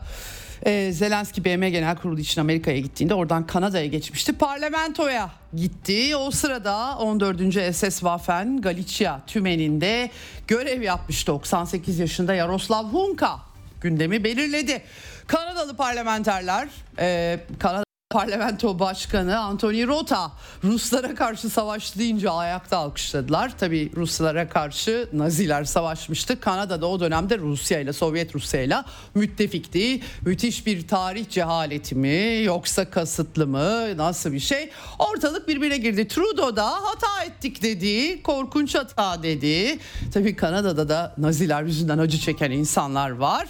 [0.65, 4.33] Ee, Zelenski BM Genel Kurulu için Amerika'ya gittiğinde oradan Kanada'ya geçmişti.
[4.33, 6.15] Parlamentoya gitti.
[6.15, 7.75] O sırada 14.
[7.75, 10.09] SS Waffen Galicia tümeninde
[10.47, 13.39] görev yapmış 98 yaşında Yaroslav Hunka
[13.81, 14.81] gündemi belirledi.
[15.27, 16.67] Kanadalı parlamenterler
[16.99, 20.31] e, Kanada Parlamento Başkanı Anthony Rota
[20.63, 23.57] Ruslara karşı savaştı deyince ayakta alkışladılar.
[23.57, 26.39] Tabi Ruslara karşı Naziler savaşmıştı.
[26.39, 28.75] Kanada da o dönemde Rusya ile Sovyet Rusya ile
[29.15, 30.01] müttefikti.
[30.21, 34.69] Müthiş bir tarih cehaleti mi yoksa kasıtlı mı nasıl bir şey?
[34.99, 36.07] Ortalık birbirine girdi.
[36.07, 38.23] Trudeau da hata ettik dedi.
[38.23, 39.79] Korkunç hata dedi.
[40.13, 43.47] Tabi Kanada'da da Naziler yüzünden acı çeken insanlar var.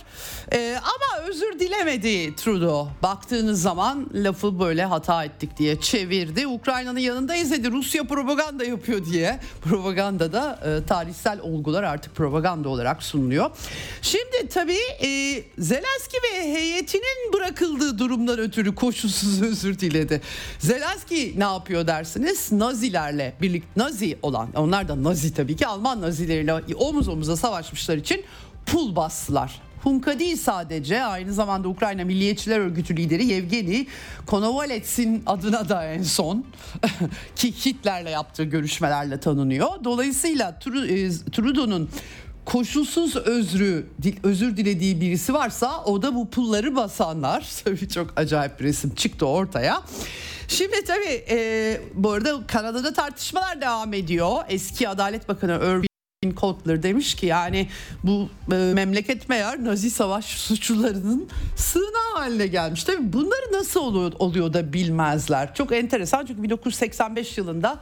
[0.53, 2.87] Ee, ama özür dilemedi Trudeau.
[3.03, 6.47] Baktığınız zaman lafı böyle hata ettik diye çevirdi.
[6.47, 7.71] Ukrayna'nın yanındayız dedi.
[7.71, 9.39] Rusya propaganda yapıyor diye.
[9.63, 13.51] Propaganda da e, tarihsel olgular artık propaganda olarak sunuluyor.
[14.01, 20.21] Şimdi tabii e, Zelenski ve heyetinin bırakıldığı durumdan ötürü koşulsuz özür diledi.
[20.59, 22.51] Zelenski ne yapıyor dersiniz?
[22.51, 28.25] Nazilerle birlikte Nazi olan onlar da Nazi tabii ki Alman Nazileriyle omuz omuza savaşmışlar için
[28.65, 29.70] pul bastılar.
[29.83, 33.87] Hunka değil sadece aynı zamanda Ukrayna Milliyetçiler Örgütü lideri Yevgeni
[34.25, 36.45] Konovalets'in adına da en son
[37.35, 39.83] ki Hitler'le yaptığı görüşmelerle tanınıyor.
[39.83, 41.89] Dolayısıyla e, Trudeau'nun
[42.45, 43.85] koşulsuz özrü
[44.23, 47.49] özür dilediği birisi varsa o da bu pulları basanlar.
[47.65, 49.81] Tabii çok acayip bir resim çıktı ortaya.
[50.47, 54.37] Şimdi tabii e, bu arada Kanada'da tartışmalar devam ediyor.
[54.49, 55.90] Eski Adalet Bakanı Irving
[56.35, 57.67] Kotler demiş ki yani
[58.03, 62.83] bu e, memleket meğer Nazi savaş suçlularının sığınağı haline gelmiş.
[62.83, 65.53] Tabii bunları nasıl oluyor, oluyor da bilmezler.
[65.53, 67.79] Çok enteresan çünkü 1985 yılında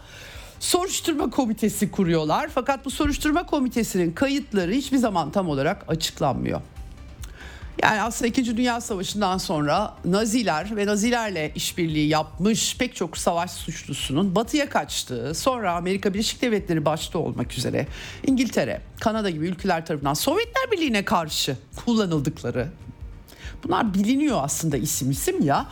[0.60, 2.50] soruşturma komitesi kuruyorlar.
[2.56, 6.62] Fakat bu soruşturma komitesinin kayıtları hiçbir zaman tam olarak açıklanmıyor.
[7.84, 8.58] Yani aslında 2.
[8.58, 15.74] Dünya Savaşı'ndan sonra Naziler ve Nazilerle işbirliği yapmış pek çok savaş suçlusunun batıya kaçtığı, sonra
[15.74, 17.88] Amerika Birleşik Devletleri başta olmak üzere
[18.28, 22.68] İngiltere, Kanada gibi ülkeler tarafından Sovyetler Birliği'ne karşı kullanıldıkları
[23.64, 25.66] bunlar biliniyor aslında isim isim ya.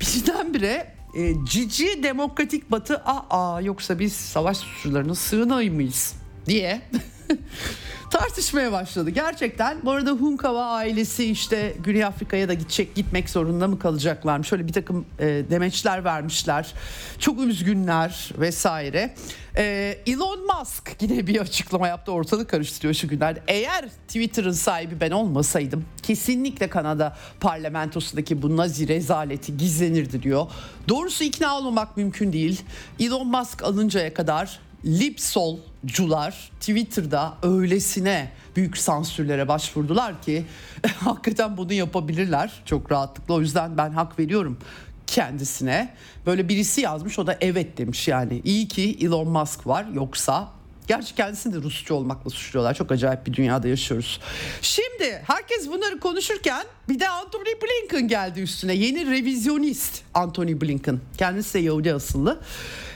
[0.00, 6.14] Birdenbire e, cici demokratik batı aa yoksa biz savaş suçlularının sığınağı mıyız
[6.46, 6.82] diye
[8.10, 9.10] tartışmaya başladı.
[9.10, 14.42] Gerçekten bu arada Hunkava ailesi işte Güney Afrika'ya da gidecek gitmek zorunda mı kalacaklar?
[14.42, 16.74] Şöyle bir takım e, demeçler vermişler.
[17.18, 19.14] Çok üzgünler vesaire.
[19.56, 23.42] E, Elon Musk yine bir açıklama yaptı ortalık karıştırıyor şu günlerde.
[23.48, 30.46] Eğer Twitter'ın sahibi ben olmasaydım kesinlikle Kanada parlamentosundaki bu nazi rezaleti gizlenirdi diyor.
[30.88, 32.62] Doğrusu ikna olmamak mümkün değil.
[33.00, 40.44] Elon Musk alıncaya kadar Lipsolcular Twitter'da öylesine büyük sansürlere başvurdular ki
[40.98, 43.34] hakikaten bunu yapabilirler çok rahatlıkla.
[43.34, 44.58] O yüzden ben hak veriyorum
[45.06, 45.94] kendisine.
[46.26, 48.40] Böyle birisi yazmış o da evet demiş yani.
[48.44, 50.57] İyi ki Elon Musk var yoksa
[50.88, 52.74] Gerçi kendisini de Rusçu olmakla suçluyorlar.
[52.74, 54.20] Çok acayip bir dünyada yaşıyoruz.
[54.62, 58.74] Şimdi herkes bunları konuşurken bir de Anthony Blinken geldi üstüne.
[58.74, 61.00] Yeni revizyonist Anthony Blinken.
[61.18, 62.40] Kendisi de Yahudi asıllı.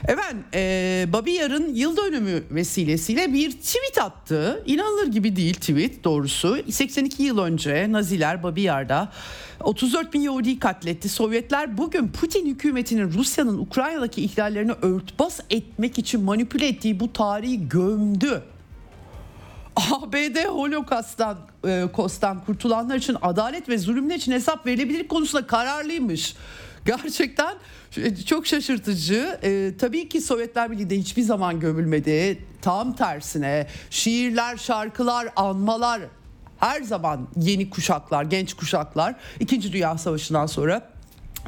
[0.09, 4.63] Efendim e, Bobby Yar'ın yıl dönümü vesilesiyle bir tweet attı.
[4.67, 6.59] İnanılır gibi değil tweet doğrusu.
[6.71, 9.13] 82 yıl önce Naziler Bobby Yar'da
[9.61, 11.09] 34 bin Yahudi katletti.
[11.09, 18.43] Sovyetler bugün Putin hükümetinin Rusya'nın Ukrayna'daki ihlallerini örtbas etmek için manipüle ettiği bu tarihi gömdü.
[19.77, 26.37] ABD Holocaust'tan e, Kostan kurtulanlar için adalet ve zulümler için hesap verilebilir konusunda kararlıymış.
[26.85, 27.55] Gerçekten
[28.27, 29.39] çok şaşırtıcı.
[29.43, 32.45] E, tabii ki Sovyetler Birliği'de hiçbir zaman gömülmedi.
[32.63, 36.01] Tam tersine şiirler, şarkılar, anmalar
[36.59, 39.73] her zaman yeni kuşaklar, genç kuşaklar 2.
[39.73, 40.92] Dünya Savaşı'ndan sonra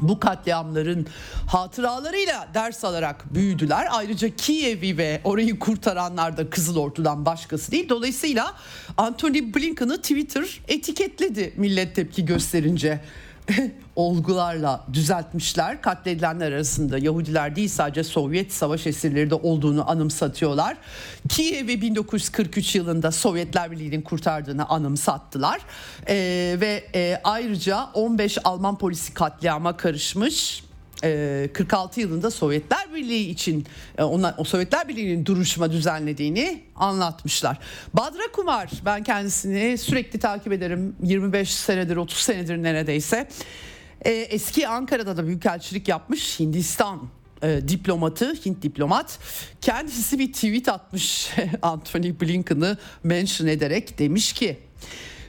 [0.00, 1.06] bu katliamların
[1.46, 3.86] hatıralarıyla ders alarak büyüdüler.
[3.90, 7.88] Ayrıca Kiev'i ve orayı kurtaranlar da Kızıl Ordu'dan başkası değil.
[7.88, 8.54] Dolayısıyla
[8.96, 13.00] Anthony Blinken'ı Twitter etiketledi millet tepki gösterince.
[13.96, 15.82] olgularla düzeltmişler.
[15.82, 20.76] Katledilenler arasında Yahudiler değil sadece Sovyet savaş esirleri de olduğunu anımsatıyorlar.
[21.28, 25.60] Kiev'i 1943 yılında Sovyetler Birliği'nin kurtardığını anımsattılar.
[26.08, 30.64] Ee, ve e, ayrıca 15 Alman polisi katliama karışmış
[31.52, 33.66] 46 yılında Sovyetler Birliği için
[33.98, 37.58] ona, o Sovyetler Birliği'nin duruşma düzenlediğini anlatmışlar.
[37.94, 43.28] Badra Kumar ben kendisini sürekli takip ederim 25 senedir 30 senedir neredeyse.
[44.04, 47.08] Eski Ankara'da da büyükelçilik yapmış Hindistan
[47.42, 49.18] e, diplomatı, Hint diplomat
[49.60, 51.30] kendisi bir tweet atmış
[51.62, 54.58] Anthony Blinken'ı mention ederek demiş ki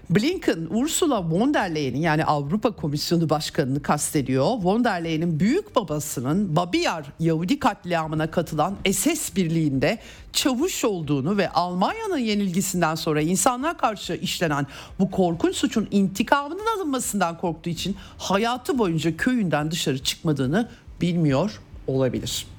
[0.10, 4.46] Blinken Ursula von der Leyen'in yani Avrupa Komisyonu Başkanı'nı kastediyor.
[4.46, 10.00] Von der Leyen'in büyük babasının Babiyar Yahudi katliamına katılan SS birliğinde
[10.34, 14.68] çavuş olduğunu ve Almanya'nın yenilgisinden sonra insanlar karşı işlenen
[15.00, 20.70] bu korkunç suçun intikamının alınmasından korktuğu için hayatı boyunca köyünden dışarı çıkmadığını
[21.02, 22.55] bilmiyor olabilir.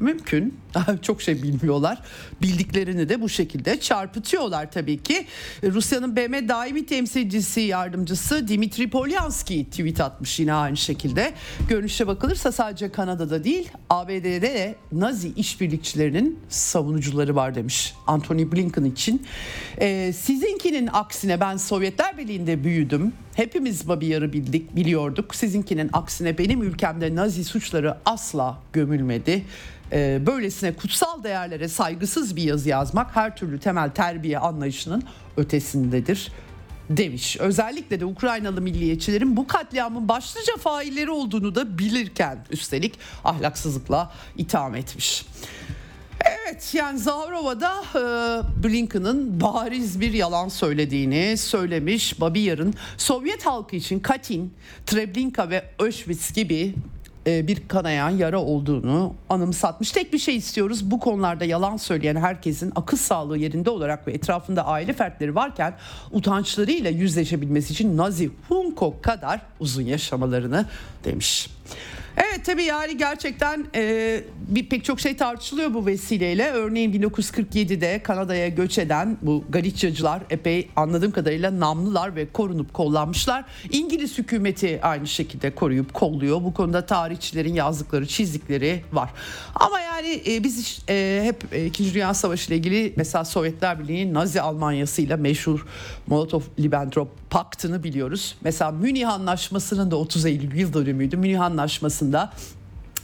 [0.00, 0.58] Mümkün.
[1.02, 2.02] Çok şey bilmiyorlar.
[2.42, 5.26] Bildiklerini de bu şekilde çarpıtıyorlar tabii ki.
[5.62, 11.32] Rusya'nın BM daimi temsilcisi yardımcısı Dimitri Polyanski tweet atmış yine aynı şekilde.
[11.68, 19.26] Görünüşe bakılırsa sadece Kanada'da değil ABD'de de Nazi işbirlikçilerinin savunucuları var demiş Anthony Blinken için.
[19.80, 23.12] Ee, sizinkinin aksine ben Sovyetler Birliği'nde büyüdüm.
[23.38, 25.34] Hepimiz Babiyar'ı bildik, biliyorduk.
[25.34, 29.44] Sizinkinin aksine benim ülkemde Nazi suçları asla gömülmedi.
[29.92, 35.02] Ee, böylesine kutsal değerlere saygısız bir yazı yazmak her türlü temel terbiye anlayışının
[35.36, 36.32] ötesindedir
[36.90, 37.36] demiş.
[37.40, 45.26] Özellikle de Ukraynalı milliyetçilerin bu katliamın başlıca failleri olduğunu da bilirken üstelik ahlaksızlıkla itham etmiş.
[46.26, 48.02] Evet yani Zavrova'da e,
[48.64, 52.20] Blinken'ın bariz bir yalan söylediğini söylemiş.
[52.20, 54.50] Babiyar'ın Sovyet halkı için Katyn,
[54.86, 56.74] Treblinka ve Auschwitz gibi
[57.26, 59.92] e, bir kanayan yara olduğunu anımsatmış.
[59.92, 64.66] Tek bir şey istiyoruz bu konularda yalan söyleyen herkesin akıl sağlığı yerinde olarak ve etrafında
[64.66, 65.74] aile fertleri varken
[66.12, 70.66] utançlarıyla yüzleşebilmesi için Nazi Hunko kadar uzun yaşamalarını
[71.04, 71.50] demiş.
[72.20, 76.50] Evet tabii yani gerçekten e, bir pek çok şey tartışılıyor bu vesileyle.
[76.50, 83.44] Örneğin 1947'de Kanada'ya göç eden bu Galiciacılar epey anladığım kadarıyla namlılar ve korunup kollanmışlar.
[83.72, 86.44] İngiliz hükümeti aynı şekilde koruyup kolluyor.
[86.44, 89.10] Bu konuda tarihçilerin yazdıkları, çizdikleri var.
[89.54, 94.14] Ama yani e, biz e, hep e, İkinci Dünya Savaşı ile ilgili mesela Sovyetler Birliği
[94.14, 95.66] Nazi Almanyası ile meşhur
[96.10, 98.36] Molotov-Ribbentrop paktını biliyoruz.
[98.40, 101.16] Mesela Münih Anlaşması'nın da 30 Eylül yıl dönümüydü.
[101.16, 102.32] Münih Anlaşması'nda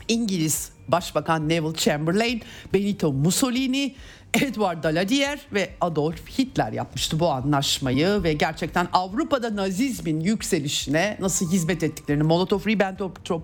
[0.08, 2.42] İngiliz Başbakan Neville Chamberlain,
[2.74, 3.94] Benito Mussolini,
[4.34, 11.82] Edward Daladier ve Adolf Hitler yapmıştı bu anlaşmayı ve gerçekten Avrupa'da Nazizmin yükselişine nasıl hizmet
[11.82, 13.40] ettiklerini Molotov-Ribbentrop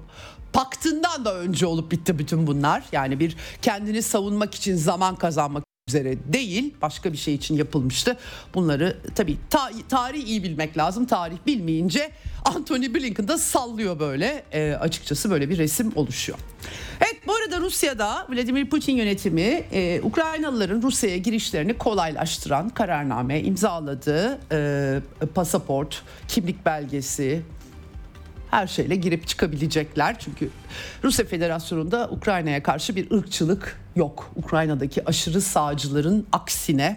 [0.52, 2.84] paktından da önce olup bitti bütün bunlar.
[2.92, 8.16] Yani bir kendini savunmak için zaman kazanmak üzere değil başka bir şey için yapılmıştı.
[8.54, 11.06] Bunları tabii ta, tarih iyi bilmek lazım.
[11.06, 12.10] Tarih bilmeyince
[12.44, 14.44] Anthony Blinken da sallıyor böyle.
[14.52, 16.38] E, açıkçası böyle bir resim oluşuyor.
[17.00, 24.38] Evet bu arada Rusya'da Vladimir Putin yönetimi e, Ukraynalıların Rusya'ya girişlerini kolaylaştıran kararname imzaladı.
[24.52, 27.42] E, pasaport, kimlik belgesi,
[28.50, 30.18] her şeyle girip çıkabilecekler.
[30.18, 30.50] Çünkü
[31.04, 34.30] Rusya Federasyonu'nda Ukrayna'ya karşı bir ırkçılık yok.
[34.36, 36.96] Ukrayna'daki aşırı sağcıların aksine.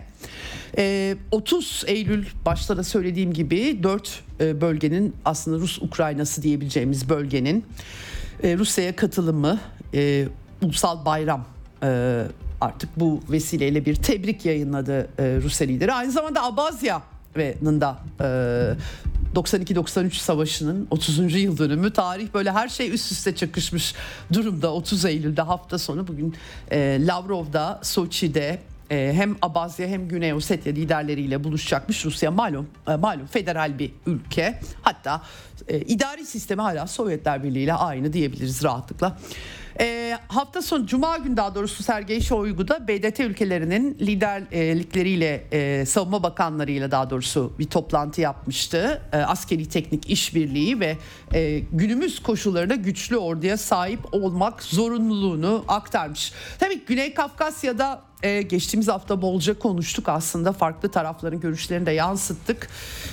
[1.31, 7.65] 30 ee, Eylül başta da söylediğim gibi 4 e, bölgenin aslında Rus Ukraynası diyebileceğimiz bölgenin
[8.43, 9.59] e, Rusya'ya katılımı
[9.93, 10.27] e,
[10.61, 11.45] ulusal bayram
[12.61, 15.93] artık bu vesileyle bir tebrik yayınladı Rusya lideri.
[15.93, 17.99] Aynı zamanda Abazya'nın da
[19.35, 21.35] 92-93 savaşının 30.
[21.35, 23.95] yıl dönümü tarih böyle her şey üst üste çakışmış
[24.33, 26.35] durumda 30 Eylül'de hafta sonu bugün
[26.71, 28.59] e, Lavrov'da Soçi'de
[28.91, 34.59] e, hem Abazya hem Güney Ossetya liderleriyle buluşacakmış Rusya malum e, malum federal bir ülke
[34.81, 35.21] hatta
[35.67, 39.17] e, idari sistemi hala Sovyetler Birliği ile aynı diyebiliriz rahatlıkla.
[39.79, 46.91] E, hafta sonu Cuma günü daha doğrusu Sergey Shoigu BDT ülkelerinin liderlikleriyle e, savunma bakanlarıyla
[46.91, 49.01] daha doğrusu bir toplantı yapmıştı.
[49.13, 50.97] E, askeri teknik işbirliği ve
[51.33, 56.33] e, günümüz koşullarında güçlü orduya sahip olmak zorunluluğunu aktarmış.
[56.59, 62.69] Tabii Güney Kafkasya'da ee, geçtiğimiz hafta bolca konuştuk aslında farklı tarafların görüşlerini de yansıttık.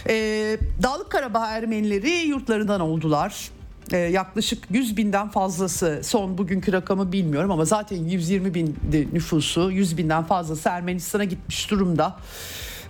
[0.08, 3.50] Ee, Dağlık Karabağ Ermenileri yurtlarından oldular
[3.92, 8.76] e, yaklaşık 100 binden fazlası son bugünkü rakamı bilmiyorum ama zaten 120 bin
[9.12, 12.16] nüfusu 100 binden fazlası Ermenistan'a gitmiş durumda.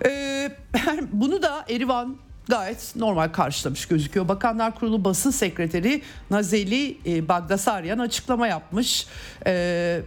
[0.05, 0.51] E,
[1.11, 2.17] bunu da Erivan
[2.49, 4.27] gayet normal karşılamış gözüküyor.
[4.27, 9.07] Bakanlar Kurulu basın sekreteri Nazeli e, Bagdasaryan açıklama yapmış.
[9.45, 10.01] E,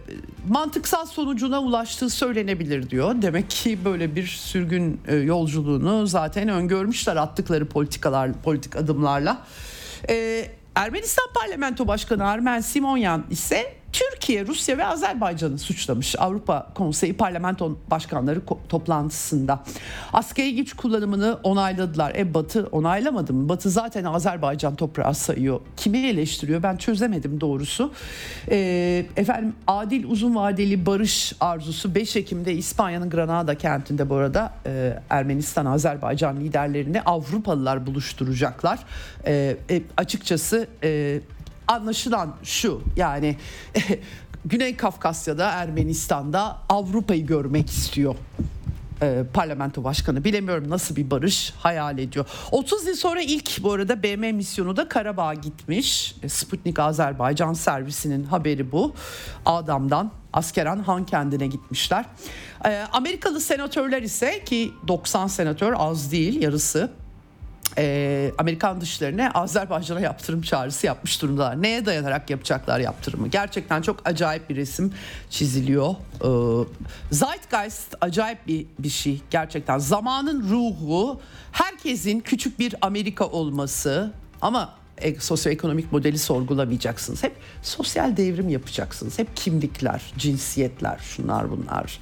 [0.49, 3.15] mantıksal sonucuna ulaştığı söylenebilir diyor.
[3.21, 9.41] Demek ki böyle bir sürgün e, yolculuğunu zaten öngörmüşler attıkları politikalar, politik adımlarla.
[10.09, 17.77] E, Ermenistan Parlamento Başkanı Armen Simonyan ise Türkiye, Rusya ve Azerbaycan'ı suçlamış Avrupa Konseyi Parlamento
[17.91, 19.63] Başkanları toplantısında.
[20.13, 22.15] Askeri güç kullanımını onayladılar.
[22.15, 23.49] E Batı onaylamadı mı?
[23.49, 25.59] Batı zaten Azerbaycan toprağı sayıyor.
[25.77, 26.63] Kimi eleştiriyor?
[26.63, 27.91] Ben çözemedim doğrusu.
[28.51, 34.99] E, efendim adil uzun vadeli barış arzusu 5 Ekim'de İspanya'nın Granada kentinde bu arada e,
[35.09, 38.79] Ermenistan Azerbaycan liderlerini Avrupalılar buluşturacaklar.
[39.25, 41.19] E, e, açıkçası e,
[41.67, 43.37] anlaşılan şu yani
[44.45, 48.15] Güney Kafkasya'da Ermenistan'da Avrupa'yı görmek istiyor
[49.01, 52.25] e, parlamento başkanı bilemiyorum nasıl bir barış hayal ediyor.
[52.51, 56.15] 30 yıl sonra ilk bu arada BM misyonu da Karabağ'a gitmiş.
[56.23, 58.93] E, Sputnik Azerbaycan servisinin haberi bu.
[59.45, 62.05] Adam'dan Askeran Han kendine gitmişler.
[62.65, 66.91] E, Amerikalı senatörler ise ki 90 senatör az değil yarısı
[67.77, 71.61] e, Amerikan dışlarına Azerbaycan'a yaptırım çağrısı yapmış durumdalar.
[71.61, 73.27] Neye dayanarak yapacaklar yaptırımı?
[73.27, 74.93] Gerçekten çok acayip bir resim
[75.29, 75.95] çiziliyor.
[76.21, 76.29] E,
[77.11, 79.77] Zeitgeist acayip bir, bir şey gerçekten.
[79.77, 84.11] Zamanın ruhu, herkesin küçük bir Amerika olması
[84.41, 87.23] ama e, sosyoekonomik modeli sorgulamayacaksınız.
[87.23, 89.19] Hep sosyal devrim yapacaksınız.
[89.19, 91.99] Hep kimlikler, cinsiyetler, şunlar bunlar.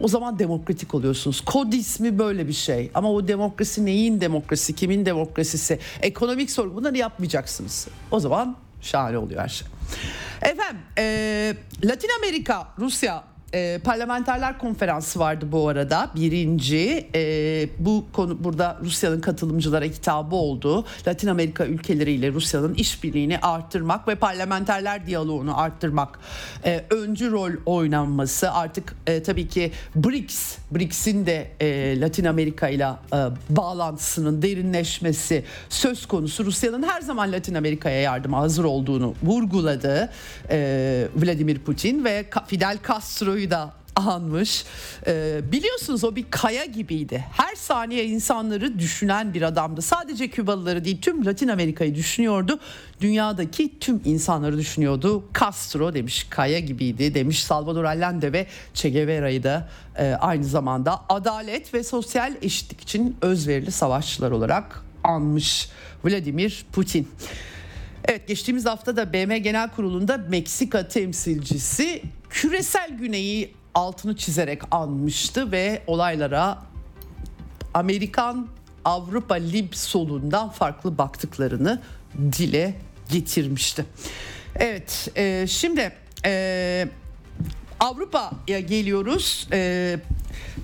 [0.00, 1.40] O zaman demokratik oluyorsunuz.
[1.40, 2.90] Kod ismi böyle bir şey.
[2.94, 5.78] Ama o demokrasi neyin demokrasi, kimin demokrasisi?
[6.02, 7.88] Ekonomik sorgu bunları yapmayacaksınız.
[8.10, 9.68] O zaman şahane oluyor her şey.
[10.42, 16.10] Efendim, e, Latin Amerika, Rusya e, parlamenterler konferansı vardı bu arada.
[16.14, 20.84] Birinci e, bu konu burada Rusya'nın katılımcılara hitabı oldu.
[21.08, 26.18] Latin Amerika ülkeleriyle Rusya'nın işbirliğini arttırmak ve parlamenterler diyaloğunu arttırmak
[26.64, 28.52] e, öncü rol oynanması.
[28.52, 33.18] Artık e, tabii ki BRICS BRICS'in de e, Latin Amerika ile e,
[33.50, 36.44] bağlantısının derinleşmesi söz konusu.
[36.44, 40.10] Rusya'nın her zaman Latin Amerika'ya yardıma hazır olduğunu vurguladı
[40.50, 43.72] e, Vladimir Putin ve Fidel Castro Castro'yu da
[44.06, 44.64] anmış.
[45.06, 47.24] Ee, biliyorsunuz o bir kaya gibiydi.
[47.32, 49.82] Her saniye insanları düşünen bir adamdı.
[49.82, 52.60] Sadece Kübalıları değil tüm Latin Amerika'yı düşünüyordu.
[53.00, 55.24] Dünyadaki tüm insanları düşünüyordu.
[55.40, 61.74] Castro demiş kaya gibiydi demiş Salvador Allende ve Che Guevara'yı da e, aynı zamanda adalet
[61.74, 65.68] ve sosyal eşitlik için özverili savaşçılar olarak anmış
[66.04, 67.08] Vladimir Putin.
[68.04, 75.82] Evet geçtiğimiz hafta da BM Genel Kurulu'nda Meksika temsilcisi küresel güneyi altını çizerek anmıştı ve
[75.86, 76.58] olaylara
[77.74, 78.48] Amerikan
[78.84, 81.80] Avrupa Lib solundan farklı baktıklarını
[82.18, 82.74] dile
[83.10, 83.84] getirmişti.
[84.54, 85.92] Evet e, şimdi
[86.24, 86.88] e,
[87.80, 89.48] Avrupa'ya geliyoruz.
[89.52, 89.96] E,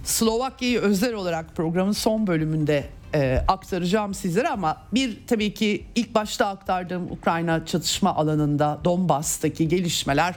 [0.04, 2.84] Slovakya'yı özel olarak programın son bölümünde
[3.14, 10.34] e, aktaracağım sizlere ama bir tabii ki ilk başta aktardığım Ukrayna çatışma alanında Donbas'taki gelişmeler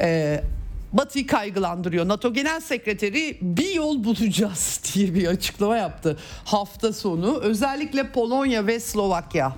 [0.00, 0.40] e,
[0.92, 2.08] Batı'yı kaygılandırıyor.
[2.08, 7.38] NATO Genel Sekreteri bir yol bulacağız diye bir açıklama yaptı hafta sonu.
[7.40, 9.52] Özellikle Polonya ve Slovakya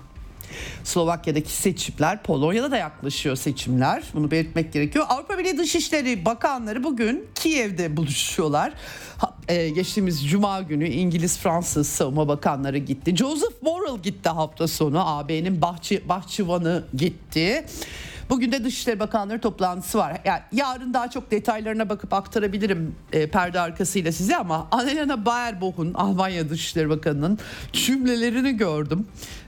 [0.85, 4.03] Slovakya'daki seçimler, Polonya'da da yaklaşıyor seçimler.
[4.15, 5.07] Bunu belirtmek gerekiyor.
[5.09, 8.73] Avrupa Birliği Dışişleri Bakanları bugün Kiev'de buluşuyorlar.
[9.49, 13.17] E, geçtiğimiz Cuma günü İngiliz, Fransız savunma bakanları gitti.
[13.17, 15.09] Joseph Borrell gitti hafta sonu.
[15.09, 17.65] AB'nin bahçı, bahçıvanı gitti.
[18.33, 20.21] Bugün de Dışişleri Bakanları toplantısı var.
[20.25, 26.51] Yani yarın daha çok detaylarına bakıp aktarabilirim e, perde arkasıyla size ama Annalena Baerbock'un Almanya
[26.51, 27.39] Dışişleri Bakanı'nın
[27.73, 29.07] cümlelerini gördüm.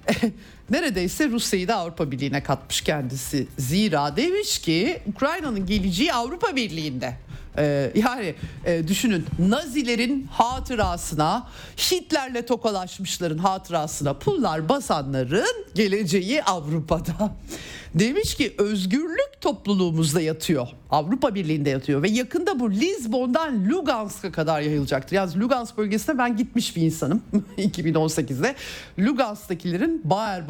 [0.70, 3.46] Neredeyse Rusya'yı da Avrupa Birliği'ne katmış kendisi.
[3.58, 7.16] Zira demiş ki Ukrayna'nın geleceği Avrupa Birliği'nde.
[7.58, 8.34] Ee, yani
[8.64, 17.34] e, düşünün Nazilerin hatırasına Hitler'le tokalaşmışların hatırasına pullar basanların geleceği Avrupa'da.
[17.94, 20.68] Demiş ki özgürlük topluluğumuzda yatıyor.
[20.90, 25.16] Avrupa Birliği'nde yatıyor ve yakında bu Lizbon'dan Lugansk'a kadar yayılacaktır.
[25.16, 27.22] Yalnız Lugansk bölgesine ben gitmiş bir insanım
[27.58, 28.54] 2018'de.
[28.98, 30.02] Lugansk'takilerin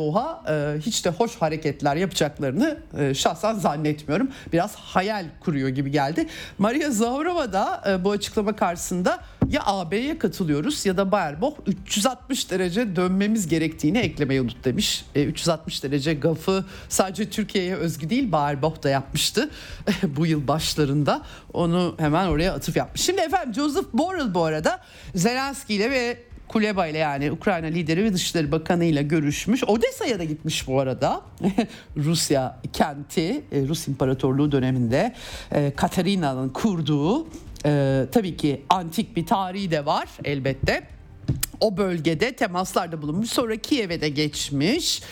[0.05, 4.29] Baerboha e, hiç de hoş hareketler yapacaklarını e, şahsen zannetmiyorum.
[4.53, 6.27] Biraz hayal kuruyor gibi geldi.
[6.59, 12.97] Maria Zaharova da e, bu açıklama karşısında ya AB'ye katılıyoruz ya da Baerbock 360 derece
[12.97, 15.05] dönmemiz gerektiğini eklemeyi unut demiş.
[15.15, 19.51] E, 360 derece gafı sadece Türkiye'ye özgü değil Baerbock da yapmıştı
[20.03, 21.23] bu yıl başlarında.
[21.53, 23.01] Onu hemen oraya atıf yapmış.
[23.01, 24.81] Şimdi efendim Joseph Borrell bu arada
[25.15, 26.19] Zelenski ile ve
[26.49, 29.65] Kuleba ile yani Ukrayna lideri ve Dışişleri Bakanı ile görüşmüş.
[29.65, 31.21] Odessa'ya da gitmiş bu arada.
[31.97, 35.15] Rusya kenti, e, Rus İmparatorluğu döneminde
[35.53, 37.27] e, Katarina'nın kurduğu
[37.67, 40.83] e, tabii ki antik bir tarihi de var elbette.
[41.61, 43.31] O bölgede temaslarda bulunmuş.
[43.31, 45.03] Sonra Kiev'e de geçmiş.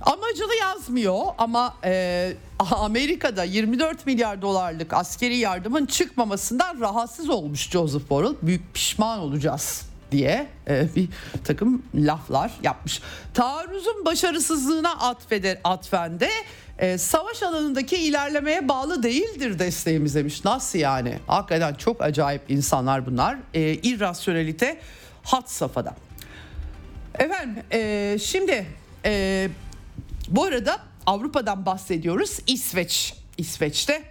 [0.00, 2.32] Amacını yazmıyor ama e,
[2.70, 8.34] Amerika'da 24 milyar dolarlık askeri yardımın çıkmamasından rahatsız olmuş Joseph Borrell.
[8.42, 11.08] Büyük pişman olacağız diye e, bir
[11.44, 13.02] takım laflar yapmış.
[13.34, 16.30] Taarruzun başarısızlığına atfeder, atfen de
[16.78, 20.44] e, savaş alanındaki ilerlemeye bağlı değildir desteğimiz demiş.
[20.44, 21.18] Nasıl yani?
[21.26, 23.36] Hakikaten çok acayip insanlar bunlar.
[23.54, 24.80] E, irrasyonelite
[25.22, 25.94] hat safhada.
[27.18, 28.66] Efendim e, şimdi
[29.04, 29.48] e,
[30.28, 32.38] bu arada Avrupa'dan bahsediyoruz.
[32.46, 34.02] İsveç, İsveç'te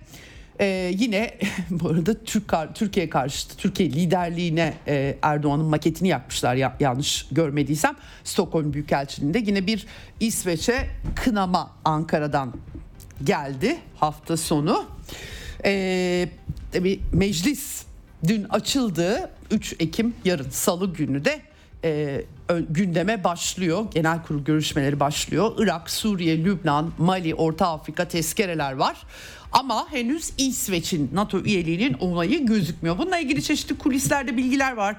[0.59, 1.37] ee, yine
[1.69, 8.73] bu arada Türk Türkiye karşı Türkiye liderliğine e, Erdoğan'ın maketini yapmışlar ya, yanlış görmediysem Stockholm
[8.73, 9.87] Büyükelçiliğinde yine bir
[10.19, 12.53] İsveç'e kınama Ankara'dan
[13.23, 14.85] geldi hafta sonu.
[15.65, 16.29] Ee,
[16.71, 17.85] tabii meclis
[18.27, 21.41] dün açıldı 3 Ekim yarın Salı günü de
[21.83, 22.21] e,
[22.69, 23.85] gündeme başlıyor.
[23.93, 25.51] Genel kurul görüşmeleri başlıyor.
[25.57, 28.97] Irak, Suriye, Lübnan, Mali, Orta Afrika tezkereler var.
[29.51, 32.97] Ama henüz İsveç'in NATO üyeliğinin onayı gözükmüyor.
[32.97, 34.95] Bununla ilgili çeşitli kulislerde bilgiler var.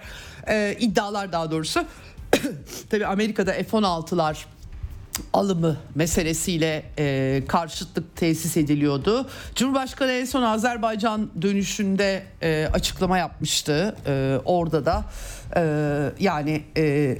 [0.48, 1.84] Ee, iddialar daha doğrusu.
[2.90, 4.36] Tabii Amerika'da F-16'lar
[5.32, 9.26] alımı meselesiyle e, karşıtlık tesis ediliyordu.
[9.54, 13.96] Cumhurbaşkanı en son Azerbaycan dönüşünde e, açıklama yapmıştı.
[14.06, 15.04] E, orada da
[15.58, 17.16] e, yani e,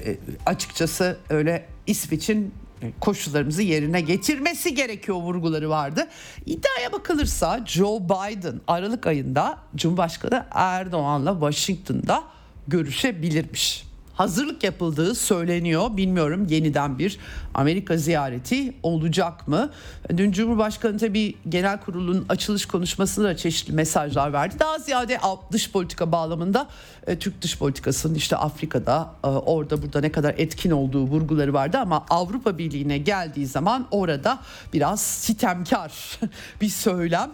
[0.47, 2.55] açıkçası öyle İsveç'in
[3.01, 6.09] koşullarımızı yerine getirmesi gerekiyor vurguları vardı.
[6.47, 12.25] İddiaya bakılırsa Joe Biden Aralık ayında Cumhurbaşkanı Erdoğan'la Washington'da
[12.69, 13.88] görüşebilirmiş
[14.19, 15.97] hazırlık yapıldığı söyleniyor.
[15.97, 17.19] Bilmiyorum yeniden bir
[17.55, 19.71] Amerika ziyareti olacak mı?
[20.17, 24.57] Dün Cumhurbaşkanı tabii genel kurulun açılış konuşmasında da çeşitli mesajlar verdi.
[24.59, 25.19] Daha ziyade
[25.53, 26.69] dış politika bağlamında
[27.07, 31.79] e, Türk dış politikasının işte Afrika'da e, orada burada ne kadar etkin olduğu vurguları vardı
[31.79, 34.39] ama Avrupa Birliği'ne geldiği zaman orada
[34.73, 35.93] biraz sitemkar
[36.61, 37.31] bir söylem.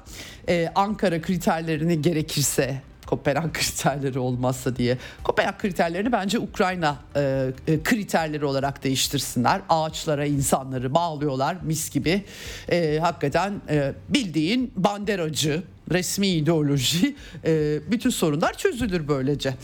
[0.49, 4.99] E, Ankara kriterlerini gerekirse Kopenhag kriterleri olmazsa diye.
[5.25, 9.61] Kopenhag kriterlerini bence Ukrayna e, e, kriterleri olarak değiştirsinler.
[9.69, 12.25] Ağaçlara insanları bağlıyorlar mis gibi.
[12.69, 19.55] E, hakikaten e, bildiğin banderacı resmi ideoloji e, bütün sorunlar çözülür böylece.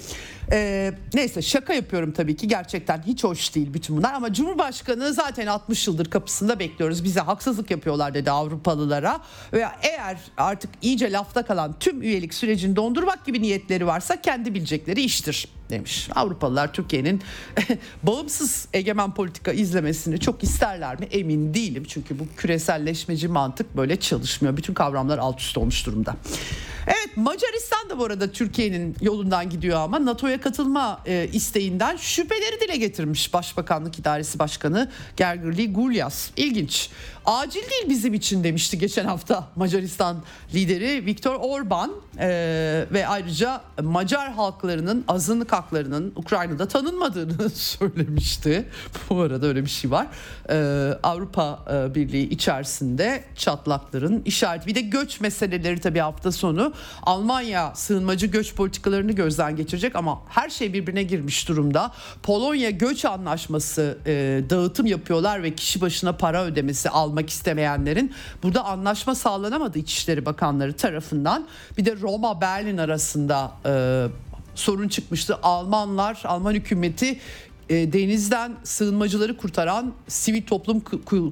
[0.52, 5.46] E, neyse şaka yapıyorum tabii ki gerçekten hiç hoş değil bütün bunlar ama Cumhurbaşkanı zaten
[5.46, 9.20] 60 yıldır kapısında bekliyoruz bize haksızlık yapıyorlar dedi Avrupalılara
[9.52, 15.02] ve eğer artık iyice lafta kalan tüm üyelik sürecini dondurmak gibi niyetleri varsa kendi bilecekleri
[15.02, 16.08] iştir demiş.
[16.14, 17.22] Avrupalılar Türkiye'nin
[18.02, 21.84] bağımsız egemen politika izlemesini çok isterler mi emin değilim.
[21.88, 24.56] Çünkü bu küreselleşmeci mantık böyle çalışmıyor.
[24.56, 26.16] Bütün kavramlar alt üst olmuş durumda.
[26.90, 32.76] Evet Macaristan da bu arada Türkiye'nin yolundan gidiyor ama NATO'ya katılma e, isteğinden şüpheleri dile
[32.76, 36.30] getirmiş Başbakanlık İdaresi Başkanı Gergerli Gulyas.
[36.36, 36.90] İlginç.
[37.24, 40.22] Acil değil bizim için demişti geçen hafta Macaristan
[40.54, 42.28] lideri Viktor Orban e,
[42.92, 48.68] ve ayrıca Macar halklarının azınlık haklarının Ukrayna'da tanınmadığını söylemişti.
[49.10, 50.06] Bu arada öyle bir şey var.
[50.50, 50.56] E,
[51.02, 54.66] Avrupa e, Birliği içerisinde çatlakların işareti.
[54.66, 56.72] Bir de göç meseleleri tabii hafta sonu
[57.02, 61.92] Almanya sığınmacı göç politikalarını gözden geçirecek ama her şey birbirine girmiş durumda.
[62.22, 69.14] Polonya göç anlaşması e, dağıtım yapıyorlar ve kişi başına para ödemesi almak istemeyenlerin burada anlaşma
[69.14, 71.46] sağlanamadı İçişleri Bakanları tarafından.
[71.78, 73.72] Bir de Roma Berlin arasında e,
[74.54, 75.38] sorun çıkmıştı.
[75.42, 77.20] Almanlar, Alman hükümeti
[77.70, 80.80] e, denizden sığınmacıları kurtaran sivil toplum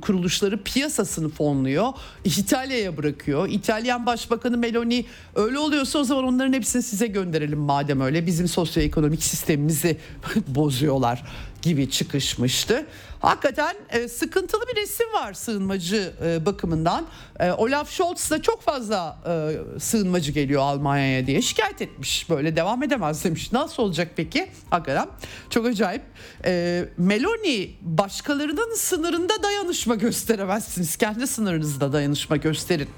[0.01, 1.93] kuruluşları piyasasını fonluyor.
[2.25, 3.49] İtalya'ya bırakıyor.
[3.49, 8.27] İtalyan Başbakanı Meloni öyle oluyorsa o zaman onların hepsini size gönderelim madem öyle.
[8.27, 9.97] Bizim sosyoekonomik sistemimizi
[10.47, 11.25] bozuyorlar
[11.63, 12.87] gibi çıkışmıştı.
[13.21, 17.07] Hakikaten e, sıkıntılı bir resim var sığınmacı e, bakımından.
[17.41, 22.31] E, Olaf Scholz da çok fazla e, sığınmacı geliyor Almanya'ya diye şikayet etmiş.
[22.31, 23.53] Böyle devam edemez demiş.
[23.53, 24.51] Nasıl olacak peki?
[24.71, 25.09] Hakikaten
[25.51, 26.03] çok acayip.
[26.45, 30.97] E, Meloni başkalarının sınırında dayanışma gösteremezsiniz.
[30.97, 32.89] Kendi sınırınızda dayanışma gösterin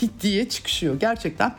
[0.20, 1.54] diye çıkışıyor gerçekten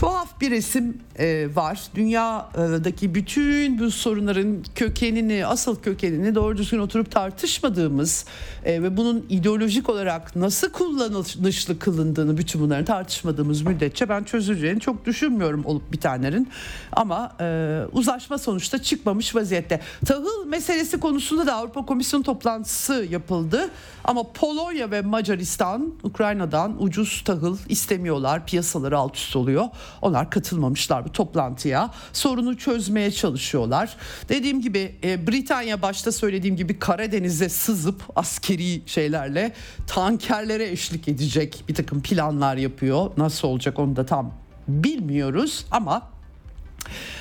[0.00, 1.80] tuhaf bir resim e, var.
[1.94, 8.24] Dünyadaki bütün bu sorunların kökenini, asıl kökenini doğru düzgün oturup tartışmadığımız
[8.64, 15.04] e, ve bunun ideolojik olarak nasıl kullanışlı kılındığını bütün bunların tartışmadığımız müddetçe ben çözüleceğini çok
[15.04, 16.48] düşünmüyorum olup bitenlerin.
[16.92, 19.80] Ama e, uzlaşma sonuçta çıkmamış vaziyette.
[20.06, 23.70] Tahıl meselesi konusunda da Avrupa Komisyonu toplantısı yapıldı.
[24.04, 28.46] Ama Polonya ve Macaristan Ukrayna'dan ucuz tahıl istemiyorlar.
[28.46, 29.64] Piyasaları alt üst oluyor.
[30.02, 31.90] Onlar katılmamışlar bu toplantıya.
[32.12, 33.96] Sorunu çözmeye çalışıyorlar.
[34.28, 39.52] Dediğim gibi e, Britanya başta söylediğim gibi Karadeniz'e sızıp askeri şeylerle
[39.86, 43.10] tankerlere eşlik edecek bir takım planlar yapıyor.
[43.16, 44.34] Nasıl olacak onu da tam
[44.68, 46.02] bilmiyoruz ama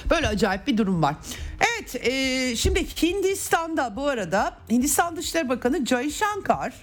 [0.09, 1.15] Böyle acayip bir durum var.
[1.59, 6.73] Evet e, şimdi Hindistan'da bu arada Hindistan Dışişleri Bakanı Jay Shankar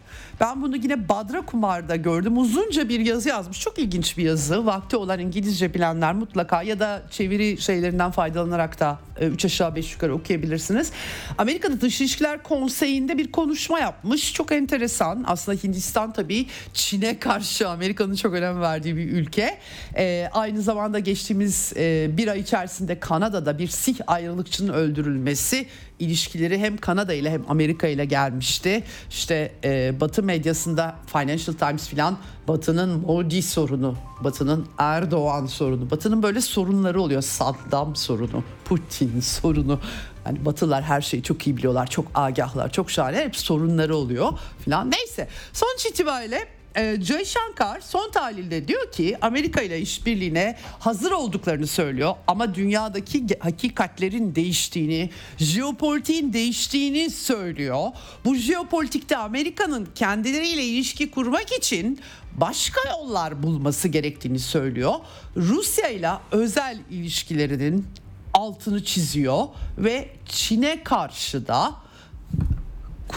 [0.41, 2.39] ben bunu yine Badra Kumar'da gördüm.
[2.39, 3.61] Uzunca bir yazı yazmış.
[3.61, 4.67] Çok ilginç bir yazı.
[4.67, 9.93] Vakti olan İngilizce bilenler mutlaka ya da çeviri şeylerinden faydalanarak da 3 e, aşağı 5
[9.93, 10.93] yukarı okuyabilirsiniz.
[11.39, 14.33] Amerika'da Dış İlişkiler Konseyi'nde bir konuşma yapmış.
[14.33, 15.25] Çok enteresan.
[15.27, 19.59] Aslında Hindistan tabii Çin'e karşı Amerika'nın çok önem verdiği bir ülke.
[19.97, 25.67] Ee, aynı zamanda geçtiğimiz e, bir ay içerisinde Kanada'da bir Sih ayrılıkçının öldürülmesi
[25.99, 28.85] ilişkileri hem Kanada ile hem Amerika ile gelmişti.
[29.11, 36.41] İşte e, Batı medyasında Financial Times filan Batı'nın Modi sorunu, Batı'nın Erdoğan sorunu, Batı'nın böyle
[36.41, 37.23] sorunları oluyor.
[37.23, 39.81] Saddam sorunu, Putin sorunu.
[40.27, 43.17] Yani Batılar her şeyi çok iyi biliyorlar, çok agahlar, çok şahane.
[43.17, 44.33] Hep sorunları oluyor
[44.65, 44.91] filan.
[44.91, 51.67] Neyse sonuç itibariyle e, Jay Shankar son tahlilde diyor ki Amerika ile işbirliğine hazır olduklarını
[51.67, 57.91] söylüyor ama dünyadaki hakikatlerin değiştiğini, jeopolitiğin değiştiğini söylüyor.
[58.25, 62.01] Bu jeopolitikte Amerika'nın kendileriyle ilişki kurmak için
[62.35, 64.95] başka yollar bulması gerektiğini söylüyor.
[65.37, 67.87] Rusya ile özel ilişkilerinin
[68.35, 69.47] altını çiziyor
[69.79, 71.82] ve Çin'e karşı da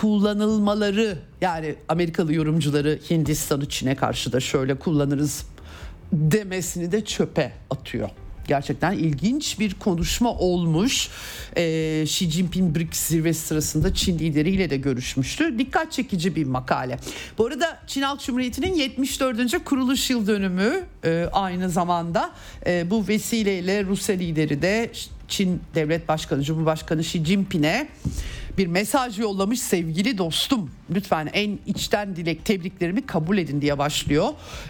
[0.01, 5.45] kullanılmaları yani Amerikalı yorumcuları Hindistan'ı Çin'e karşı da şöyle kullanırız
[6.13, 8.09] demesini de çöpe atıyor.
[8.47, 11.09] Gerçekten ilginç bir konuşma olmuş.
[11.57, 15.59] Ee, Xi Jinping BRICS zirvesi sırasında Çin lideriyle de görüşmüştü.
[15.59, 16.99] Dikkat çekici bir makale.
[17.37, 19.63] Bu arada Çin Halk Cumhuriyeti'nin 74.
[19.65, 22.31] kuruluş yıl dönümü e, aynı zamanda.
[22.65, 24.91] E, bu vesileyle Rusya lideri de
[25.27, 27.87] Çin Devlet Başkanı, Cumhurbaşkanı Xi Jinping'e
[28.57, 34.27] bir mesaj yollamış sevgili dostum lütfen en içten dilek tebriklerimi kabul edin diye başlıyor.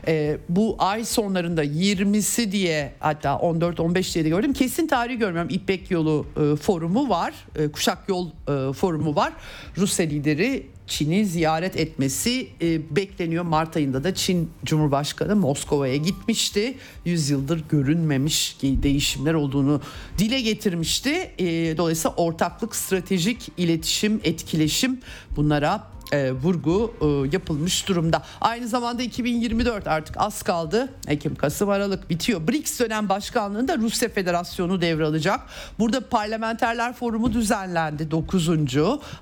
[0.07, 4.53] Ee, bu ay sonlarında 20'si diye hatta 14-15 diye de gördüm.
[4.53, 5.49] Kesin tarihi görmüyorum.
[5.51, 7.33] İpek Yolu e, forumu var.
[7.55, 9.33] E, Kuşak Yol e, forumu var.
[9.77, 13.43] Rusya lideri Çin'i ziyaret etmesi e, bekleniyor.
[13.43, 16.75] Mart ayında da Çin Cumhurbaşkanı Moskova'ya gitmişti.
[17.05, 19.81] Yüzyıldır görünmemiş değişimler olduğunu
[20.17, 21.31] dile getirmişti.
[21.39, 24.99] E, dolayısıyla ortaklık, stratejik iletişim, etkileşim
[25.35, 28.23] bunlara e, vurgu e, yapılmış durumda.
[28.41, 30.89] Aynı zamanda 2024 artık az kaldı.
[31.07, 32.47] Ekim, Kasım, Aralık bitiyor.
[32.47, 35.39] BRICS dönem başkanlığını Rusya Federasyonu devralacak.
[35.79, 38.49] Burada parlamenterler forumu düzenlendi 9.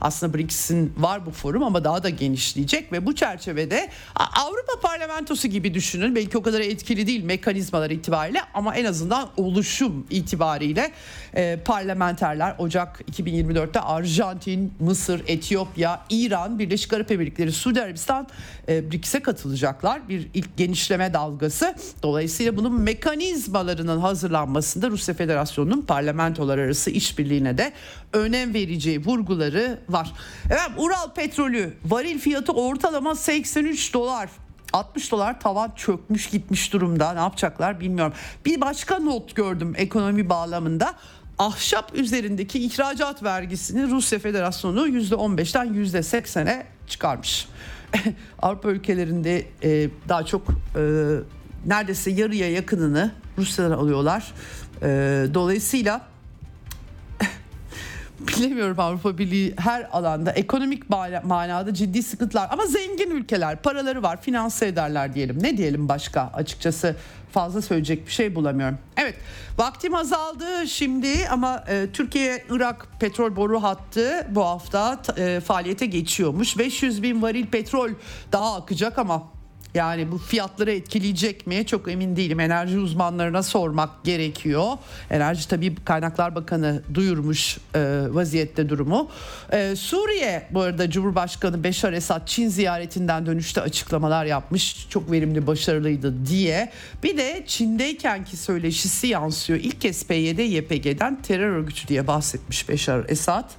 [0.02, 5.74] Aslında BRICS'in var bu forum ama daha da genişleyecek ve bu çerçevede Avrupa Parlamentosu gibi
[5.74, 6.16] düşünün.
[6.16, 10.92] Belki o kadar etkili değil mekanizmalar itibariyle ama en azından oluşum itibariyle
[11.36, 18.28] e, parlamenterler Ocak 2024'te Arjantin, Mısır, Etiyopya, İran, Birleşik Arap Emirlikleri, Suudi Arabistan
[18.68, 20.10] e, BRICS'e katılacaklar.
[20.10, 21.76] Bir ilk genişleme dalgası.
[22.04, 27.74] Dolayısıyla bunun mekanizmalarının hazırlanmasında Rusya Federasyonu'nun parlamentolar arası işbirliğine de
[28.14, 30.12] önem vereceği vurguları var.
[30.46, 34.30] Evet Ural petrolü varil fiyatı ortalama 83 dolar
[34.74, 37.14] 60 dolar tavan çökmüş gitmiş durumda.
[37.14, 38.14] Ne yapacaklar bilmiyorum.
[38.46, 40.94] Bir başka not gördüm ekonomi bağlamında
[41.46, 47.48] ahşap üzerindeki ihracat vergisini Rusya Federasyonu %15'ten %80'e çıkarmış.
[48.42, 50.54] Avrupa ülkelerinde e, daha çok e,
[51.66, 54.34] neredeyse yarıya yakınını Rusya'dan alıyorlar.
[54.82, 54.88] E,
[55.34, 56.02] dolayısıyla
[58.20, 60.90] bilemiyorum Avrupa Birliği her alanda ekonomik
[61.24, 66.96] manada ciddi sıkıntılar ama zengin ülkeler paraları var finanse ederler diyelim ne diyelim başka açıkçası
[67.34, 68.78] fazla söyleyecek bir şey bulamıyorum.
[68.98, 69.16] Evet
[69.58, 76.58] vaktim azaldı şimdi ama e, Türkiye-Irak petrol boru hattı bu hafta e, faaliyete geçiyormuş.
[76.58, 77.90] 500 bin varil petrol
[78.32, 79.24] daha akacak ama
[79.76, 82.40] yani bu fiyatları etkileyecek mi çok emin değilim.
[82.40, 84.66] Enerji uzmanlarına sormak gerekiyor.
[85.10, 89.10] Enerji tabii Kaynaklar Bakanı duyurmuş e, vaziyette durumu.
[89.52, 94.88] E, Suriye bu arada Cumhurbaşkanı Beşar Esad Çin ziyaretinden dönüşte açıklamalar yapmış.
[94.90, 96.72] Çok verimli başarılıydı diye.
[97.04, 99.60] Bir de Çin'deykenki söyleşisi yansıyor.
[99.60, 103.50] İlk kez PYD YPG'den terör örgütü diye bahsetmiş Beşar Esad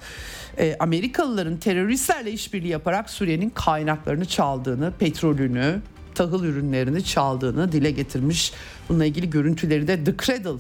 [0.59, 5.81] e, Amerikalıların teröristlerle işbirliği yaparak Suriye'nin kaynaklarını çaldığını, petrolünü,
[6.15, 8.53] tahıl ürünlerini çaldığını dile getirmiş.
[8.89, 10.59] Bununla ilgili görüntüleri de The Cradle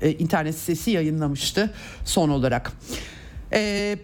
[0.00, 1.70] e, e, internet sitesi yayınlamıştı
[2.04, 2.72] son olarak.
[3.52, 3.96] E,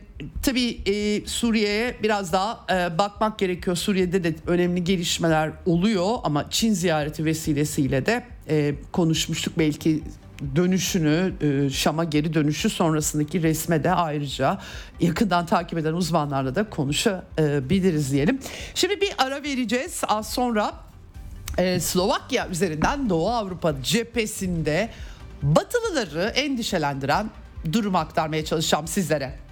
[0.42, 3.76] tabii e, Suriye'ye biraz daha e, bakmak gerekiyor.
[3.76, 9.58] Suriye'de de önemli gelişmeler oluyor ama Çin ziyareti vesilesiyle de e, konuşmuştuk.
[9.58, 10.02] Belki
[10.56, 14.58] dönüşünü, e, Şam'a geri dönüşü sonrasındaki resme de ayrıca
[15.00, 18.40] yakından takip eden uzmanlarla da konuşabiliriz diyelim.
[18.74, 20.00] Şimdi bir ara vereceğiz.
[20.08, 20.72] Az sonra
[21.58, 24.90] e, Slovakya üzerinden Doğu Avrupa cephesinde
[25.42, 27.30] Batılıları endişelendiren
[27.72, 29.47] durum aktarmaya çalışacağım sizlere.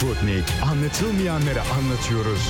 [0.00, 0.44] Sputnik.
[0.62, 2.48] Anlatılmayanları anlatıyoruz.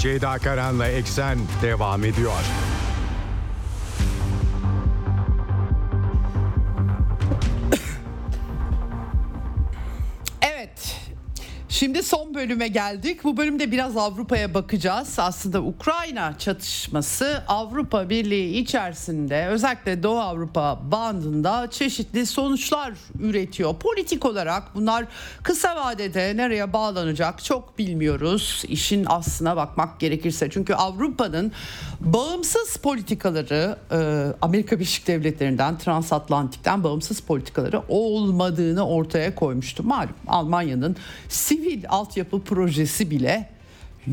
[0.00, 2.59] Ceyda Karan'la Eksen devam ediyor.
[12.40, 13.24] Bölüme geldik.
[13.24, 15.18] Bu bölümde biraz Avrupa'ya bakacağız.
[15.18, 23.74] Aslında Ukrayna çatışması Avrupa Birliği içerisinde özellikle Doğu Avrupa bandında çeşitli sonuçlar üretiyor.
[23.74, 25.04] Politik olarak bunlar
[25.42, 28.62] kısa vadede nereye bağlanacak çok bilmiyoruz.
[28.68, 30.50] İşin aslına bakmak gerekirse.
[30.50, 31.52] Çünkü Avrupa'nın
[32.00, 33.96] bağımsız politikaları e,
[34.42, 39.82] Amerika Birleşik Devletleri'nden transatlantikten bağımsız politikaları olmadığını ortaya koymuştu.
[39.82, 40.96] Malum Almanya'nın
[41.28, 43.48] sivil altyapı projesi bile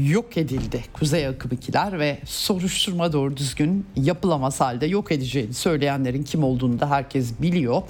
[0.06, 0.84] yok edildi.
[0.94, 1.52] Kuzey akım
[2.00, 7.82] ve soruşturma doğru düzgün yapılamaz halde yok edeceğini söyleyenlerin kim olduğunu da herkes biliyor.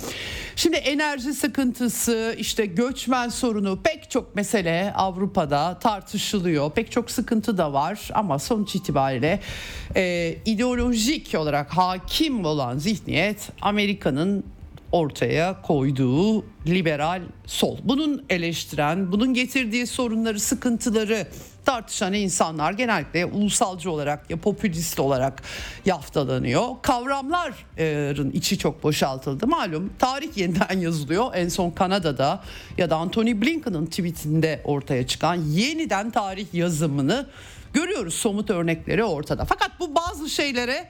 [0.55, 6.72] Şimdi enerji sıkıntısı, işte göçmen sorunu pek çok mesele Avrupa'da tartışılıyor.
[6.72, 9.39] Pek çok sıkıntı da var ama sonuç itibariyle
[9.95, 14.43] e, ideolojik olarak hakim olan zihniyet Amerika'nın
[14.91, 17.78] ortaya koyduğu liberal sol.
[17.84, 21.28] Bunun eleştiren, bunun getirdiği sorunları, sıkıntıları
[21.68, 25.43] tartışan insanlar genellikle ulusalcı olarak ya popülist olarak
[25.86, 26.65] yaftalanıyor.
[26.82, 29.47] Kavramların içi çok boşaltıldı.
[29.47, 31.36] Malum tarih yeniden yazılıyor.
[31.36, 32.43] En son Kanada'da
[32.78, 37.28] ya da Anthony Blinken'ın tweetinde ortaya çıkan yeniden tarih yazımını
[37.74, 38.13] görüyoruz.
[38.13, 39.45] Somut örnekleri ortada.
[39.45, 40.89] Fakat bu bazı şeylere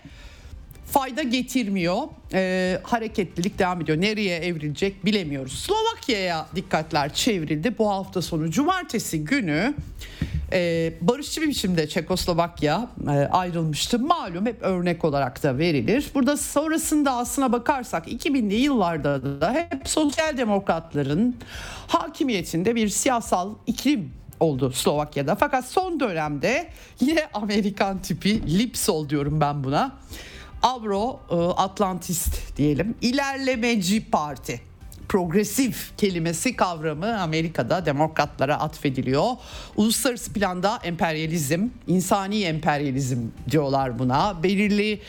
[0.92, 1.98] fayda getirmiyor.
[2.34, 4.02] Ee, hareketlilik devam ediyor.
[4.02, 5.60] Nereye evrilecek bilemiyoruz.
[5.60, 8.52] Slovakya'ya dikkatler çevrildi bu hafta sonu.
[8.52, 9.74] Cumartesi günü
[10.52, 14.00] e, barışçı bir biçimde Çekoslovakya e, ayrılmıştı.
[14.00, 16.12] Malum hep örnek olarak da verilir.
[16.14, 21.36] Burada sonrasında aslına bakarsak 2000'li yıllarda da hep sosyal demokratların
[21.88, 25.36] hakimiyetinde bir siyasal iklim oldu Slovakya'da.
[25.36, 26.68] Fakat son dönemde
[27.00, 29.92] yine Amerikan tipi Lipsol diyorum ben buna.
[30.64, 34.62] Avro e, Atlantist diyelim ilerlemeci parti
[35.10, 39.32] progresif kelimesi kavramı Amerika'da demokratlara atfediliyor.
[39.76, 43.20] Uluslararası planda emperyalizm, insani emperyalizm
[43.52, 44.44] diyorlar buna.
[44.44, 45.02] Belirli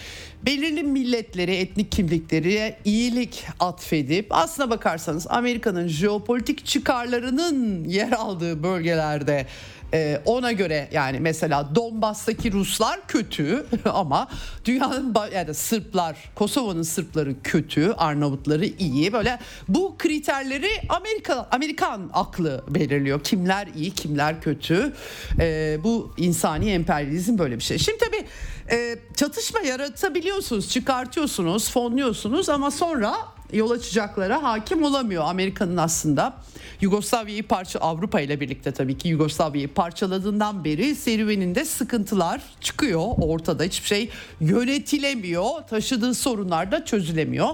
[0.47, 9.47] belirli milletleri, etnik kimlikleri iyilik atfedip aslına bakarsanız Amerika'nın jeopolitik çıkarlarının yer aldığı bölgelerde
[9.95, 14.29] ee, ona göre yani mesela Donbas'taki Ruslar kötü ama
[14.65, 19.13] dünyanın yani Sırplar, Kosova'nın Sırpları kötü, Arnavutları iyi.
[19.13, 23.25] Böyle bu kriterleri Amerika Amerikan aklı belirliyor.
[23.25, 24.93] Kimler iyi, kimler kötü.
[25.41, 27.79] Ee, bu insani emperyalizm böyle bir şey.
[27.79, 28.27] Şimdi tabii
[28.71, 33.15] e, çatışma yaratabiliyorsunuz, çıkartıyorsunuz, fonluyorsunuz ama sonra
[33.53, 36.35] yol açacaklara hakim olamıyor Amerika'nın aslında.
[36.81, 43.65] Yugoslavya'yı parça Avrupa ile birlikte tabii ki Yugoslavya'yı parçaladığından beri serüveninde sıkıntılar çıkıyor ortada.
[43.65, 45.63] Hiçbir şey yönetilemiyor.
[45.71, 47.49] Taşıdığı sorunlar da çözülemiyor.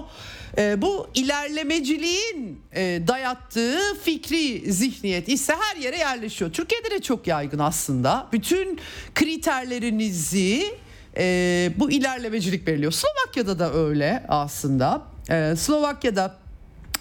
[0.57, 6.51] E, bu ilerlemeciliğin e, dayattığı fikri zihniyet ise her yere yerleşiyor.
[6.51, 8.27] Türkiye'de de çok yaygın aslında.
[8.31, 8.79] Bütün
[9.15, 10.77] kriterlerinizi
[11.17, 12.91] e, bu ilerlemecilik belirliyor.
[12.91, 15.14] Slovakya'da da öyle aslında.
[15.29, 16.35] E, Slovakya'da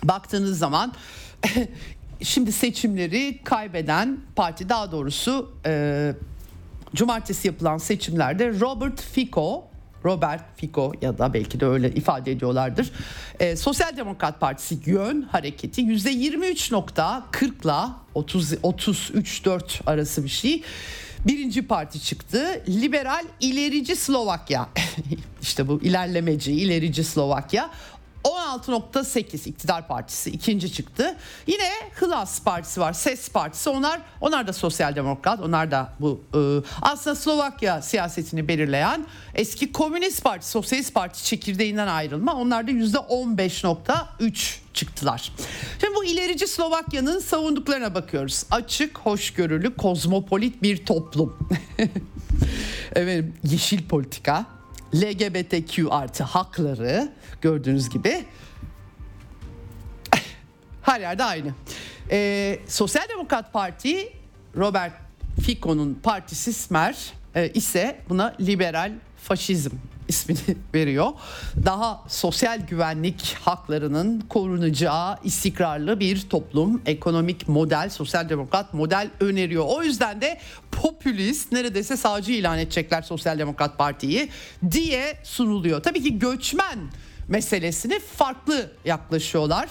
[0.05, 0.93] baktığınız zaman
[2.23, 6.15] şimdi seçimleri kaybeden parti daha doğrusu e,
[6.95, 9.65] cumartesi yapılan seçimlerde Robert Fico
[10.05, 12.91] Robert Fico ya da belki de öyle ifade ediyorlardır.
[13.41, 20.63] E, Sosyal Demokrat Partisi Yön Hareketi %23.40'la 30 33-4 arası bir şey.
[21.27, 22.63] Birinci parti çıktı.
[22.69, 24.69] Liberal İlerici Slovakya.
[25.43, 27.71] işte bu ilerlemeci ilerici Slovakya.
[28.25, 31.17] 16.8 iktidar partisi ikinci çıktı.
[31.47, 31.71] Yine
[32.01, 32.93] Hlas partisi var.
[32.93, 33.71] Ses partisi.
[33.71, 35.41] Onlar onlar da sosyal demokrat.
[35.41, 36.39] Onlar da bu e,
[36.83, 42.35] aslında Slovakya siyasetini belirleyen eski Komünist Parti, Sosyalist Parti çekirdeğinden ayrılma.
[42.35, 45.33] Onlar da %15.3 çıktılar.
[45.81, 48.45] Şimdi bu ilerici Slovakya'nın savunduklarına bakıyoruz.
[48.51, 51.39] Açık, hoşgörülü, kozmopolit bir toplum.
[52.95, 54.47] evet, yeşil politika,
[54.95, 58.25] LGBTQ artı hakları gördüğünüz gibi
[60.83, 61.55] her yerde aynı.
[62.11, 64.13] Ee, Sosyal Demokrat Parti
[64.57, 64.93] Robert
[65.43, 69.71] Fico'nun partisi Smer e, ise buna liberal faşizm
[70.09, 71.11] ismini veriyor.
[71.65, 79.65] Daha sosyal güvenlik haklarının korunacağı istikrarlı bir toplum, ekonomik model, sosyal demokrat model öneriyor.
[79.69, 80.39] O yüzden de
[80.73, 84.29] popülist neredeyse sağcı ilan edecekler Sosyal Demokrat Parti'yi
[84.71, 85.83] diye sunuluyor.
[85.83, 86.79] Tabii ki göçmen
[87.29, 89.69] meselesini farklı yaklaşıyorlar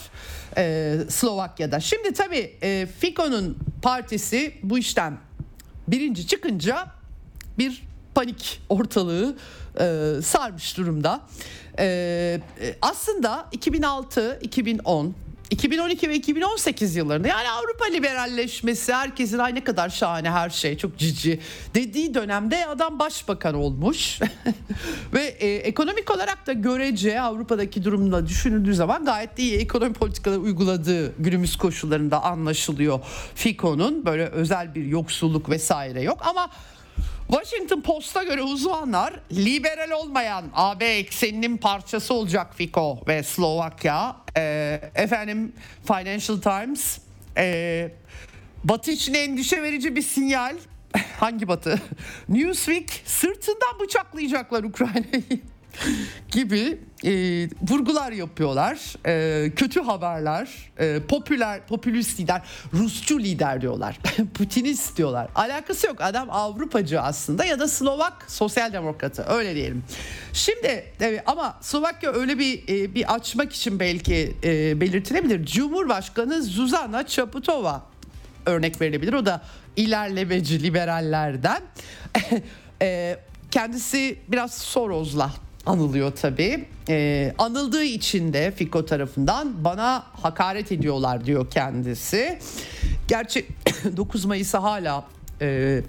[0.57, 1.79] e, Slovakya'da.
[1.79, 5.17] Şimdi tabii e, Fico'nun partisi bu işten
[5.87, 6.87] birinci çıkınca
[7.57, 7.83] bir
[8.15, 9.35] panik ortalığı
[9.79, 11.21] e, sarmış durumda.
[11.79, 12.41] E,
[12.81, 15.15] aslında 2006, 2010,
[15.49, 21.39] 2012 ve 2018 yıllarında yani Avrupa liberalleşmesi herkesin ay kadar şahane her şey çok cici
[21.75, 24.19] dediği dönemde adam başbakan olmuş
[25.13, 31.15] ve e, ekonomik olarak da görece Avrupa'daki durumla düşünüldüğü zaman gayet iyi ekonomi politikaları uyguladığı
[31.21, 32.99] günümüz koşullarında anlaşılıyor.
[33.35, 36.49] Fico'nun böyle özel bir yoksulluk vesaire yok ama
[37.33, 44.15] Washington Post'a göre uzmanlar liberal olmayan AB ekseninin parçası olacak Fico ve Slovakya.
[44.37, 45.53] Ee, efendim
[45.87, 46.97] Financial Times
[47.37, 47.91] e,
[48.63, 50.55] Batı için endişe verici bir sinyal.
[51.19, 51.81] Hangi Batı?
[52.29, 55.41] Newsweek sırtından bıçaklayacaklar Ukrayna'yı
[56.31, 57.11] gibi e,
[57.69, 58.95] vurgular yapıyorlar.
[59.05, 60.49] E, kötü haberler,
[60.79, 62.41] e, popüler, popülist lider,
[62.73, 63.99] Rusçu lider diyorlar.
[64.33, 65.27] Putinist diyorlar.
[65.35, 66.01] Alakası yok.
[66.01, 69.83] Adam Avrupacı aslında ya da Slovak sosyal demokratı öyle diyelim.
[70.33, 75.45] Şimdi evet, ama Slovakya öyle bir e, bir açmak için belki e, belirtilebilir.
[75.45, 77.85] Cumhurbaşkanı Zuzana Çaputova
[78.45, 79.13] örnek verilebilir.
[79.13, 79.41] O da
[79.75, 81.61] ilerlemeci liberallerden.
[82.81, 83.19] e,
[83.51, 85.31] kendisi biraz Soros'la
[85.65, 86.65] anılıyor tabii.
[86.89, 92.39] Ee, anıldığı için de Fiko tarafından bana hakaret ediyorlar diyor kendisi.
[93.07, 93.45] Gerçi
[93.97, 95.05] 9 Mayıs'ı hala
[95.41, 95.81] e,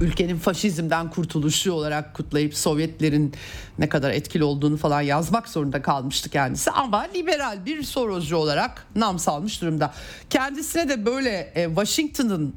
[0.00, 3.34] ülkenin faşizmden kurtuluşu olarak kutlayıp Sovyetlerin
[3.78, 6.70] ne kadar etkili olduğunu falan yazmak zorunda kalmıştı kendisi.
[6.70, 9.94] Ama liberal bir Soroscu olarak nam salmış durumda.
[10.30, 12.54] Kendisine de böyle e, Washington'ın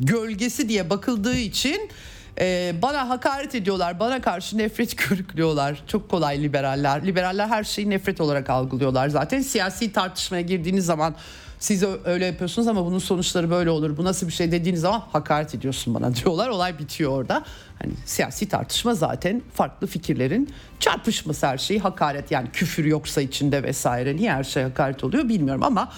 [0.00, 1.90] gölgesi diye bakıldığı için
[2.40, 5.82] ee, bana hakaret ediyorlar, bana karşı nefret körüklüyorlar.
[5.86, 7.06] Çok kolay liberaller.
[7.06, 9.08] Liberaller her şeyi nefret olarak algılıyorlar.
[9.08, 11.14] Zaten siyasi tartışmaya girdiğiniz zaman
[11.62, 13.96] siz öyle yapıyorsunuz ama bunun sonuçları böyle olur.
[13.96, 16.48] Bu nasıl bir şey dediğiniz zaman hakaret ediyorsun bana diyorlar.
[16.48, 17.44] Olay bitiyor orada.
[17.78, 24.16] Hani siyasi tartışma zaten farklı fikirlerin çarpışması her şeyi hakaret yani küfür yoksa içinde vesaire
[24.16, 25.92] niye her şey hakaret oluyor bilmiyorum ama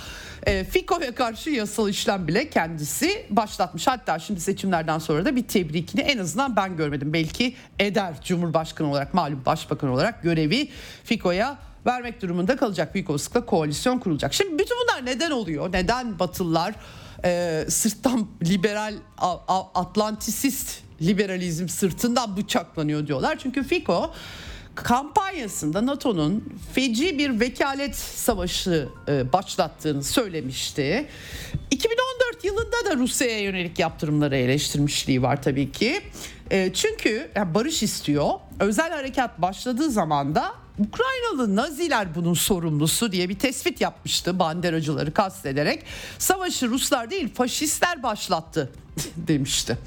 [0.46, 3.86] e, Fiko'ya karşı yasal işlem bile kendisi başlatmış.
[3.86, 7.12] Hatta şimdi seçimlerden sonra da bir tebrikini en azından ben görmedim.
[7.12, 10.68] Belki eder Cumhurbaşkanı olarak malum başbakan olarak görevi
[11.04, 12.94] Fiko'ya vermek durumunda kalacak.
[12.94, 14.34] Büyük olasılıkla koalisyon kurulacak.
[14.34, 15.72] Şimdi bütün bunlar neden oluyor?
[15.72, 16.74] Neden Batılılar
[17.24, 23.38] e, sırttan liberal a, a, Atlantisist liberalizm sırtından bıçaklanıyor diyorlar.
[23.38, 24.10] Çünkü Fico
[24.74, 31.08] kampanyasında NATO'nun feci bir vekalet savaşı e, başlattığını söylemişti.
[31.70, 36.00] 2014 yılında da Rusya'ya yönelik yaptırımları eleştirmişliği var tabii ki.
[36.50, 38.30] E, çünkü yani barış istiyor.
[38.60, 45.84] Özel harekat başladığı zaman da Ukraynalı Naziler bunun sorumlusu diye bir tespit yapmıştı banderacıları kastederek.
[46.18, 48.72] Savaşı Ruslar değil faşistler başlattı
[49.16, 49.78] demişti.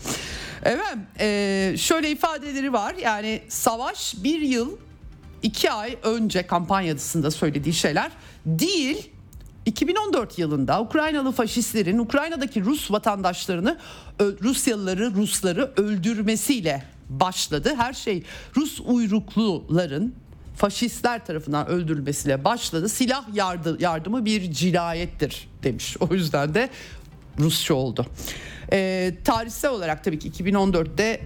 [0.64, 4.78] Evet e, şöyle ifadeleri var yani savaş bir yıl
[5.44, 8.12] iki ay önce kampanyasında söylediği şeyler
[8.46, 9.10] değil
[9.66, 13.78] 2014 yılında Ukraynalı faşistlerin Ukrayna'daki Rus vatandaşlarını
[14.20, 17.74] Rusyalıları Rusları öldürmesiyle başladı.
[17.78, 18.24] Her şey
[18.56, 20.14] Rus uyrukluların
[20.58, 22.90] faşistler tarafından öldürülmesiyle başladı.
[22.90, 25.98] Silah yardı, yardımı bir cinayettir demiş.
[26.00, 26.70] O yüzden de
[27.40, 28.06] Rusça oldu.
[28.72, 31.22] E, tarihsel olarak tabii ki 2014'te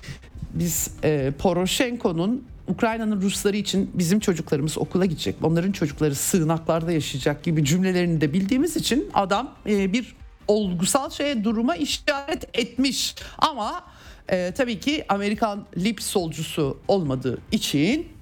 [0.54, 7.64] biz e, Poroshenko'nun Ukrayna'nın Rusları için bizim çocuklarımız okula gidecek, onların çocukları sığınaklarda yaşayacak gibi
[7.64, 10.16] cümlelerini de bildiğimiz için adam e, bir
[10.48, 13.14] olgusal şeye duruma işaret etmiş.
[13.38, 13.84] Ama
[14.28, 18.15] e, tabii ki Amerikan lip solcusu olmadığı için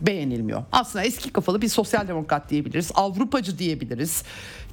[0.00, 0.62] beğenilmiyor.
[0.72, 4.22] Aslında eski kafalı bir sosyal demokrat diyebiliriz, Avrupacı diyebiliriz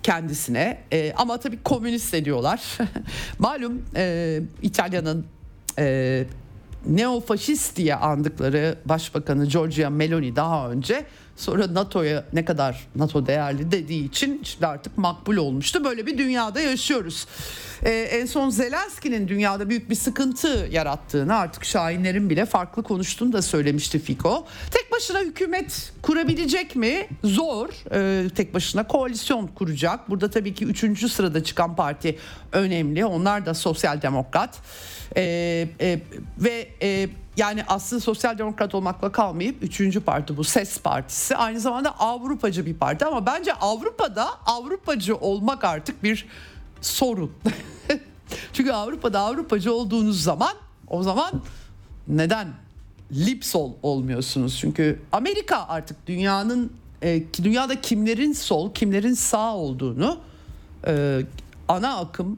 [0.04, 0.82] kendisine.
[0.94, 2.78] E, ama tabii komünist ediyorlar.
[3.40, 5.26] Malum e, İtalya'nın
[5.80, 6.26] e,
[6.86, 11.06] neofaşist diye andıkları Başbakanı Giorgia Meloni daha önce
[11.36, 15.84] sonra NATO'ya ne kadar NATO değerli dediği için şimdi artık makbul olmuştu.
[15.84, 17.28] Böyle bir dünyada yaşıyoruz.
[17.84, 23.42] Ee, en son Zelenski'nin dünyada büyük bir sıkıntı yarattığını artık Şahinlerin bile farklı konuştuğunu da
[23.42, 24.48] söylemişti Fiko.
[24.72, 27.08] Tek başına hükümet kurabilecek mi?
[27.24, 27.70] Zor.
[27.92, 30.10] Ee, tek başına koalisyon kuracak.
[30.10, 32.18] Burada tabii ki üçüncü sırada çıkan parti
[32.52, 33.06] önemli.
[33.06, 34.58] Onlar da sosyal demokrat.
[35.16, 36.00] Ee, e,
[36.38, 42.00] ve e, yani aslında sosyal demokrat olmakla kalmayıp üçüncü parti bu SES partisi aynı zamanda
[42.00, 46.28] Avrupacı bir parti ama bence Avrupa'da Avrupacı olmak artık bir
[46.82, 47.32] sorun.
[48.54, 50.54] Çünkü Avrupa'da Avrupacı olduğunuz zaman
[50.88, 51.32] o zaman
[52.08, 52.48] neden
[53.12, 54.58] lipsol olmuyorsunuz?
[54.60, 56.72] Çünkü Amerika artık dünyanın
[57.04, 60.18] e, dünyada kimlerin sol, kimlerin sağ olduğunu
[60.88, 61.22] e,
[61.68, 62.38] ana akım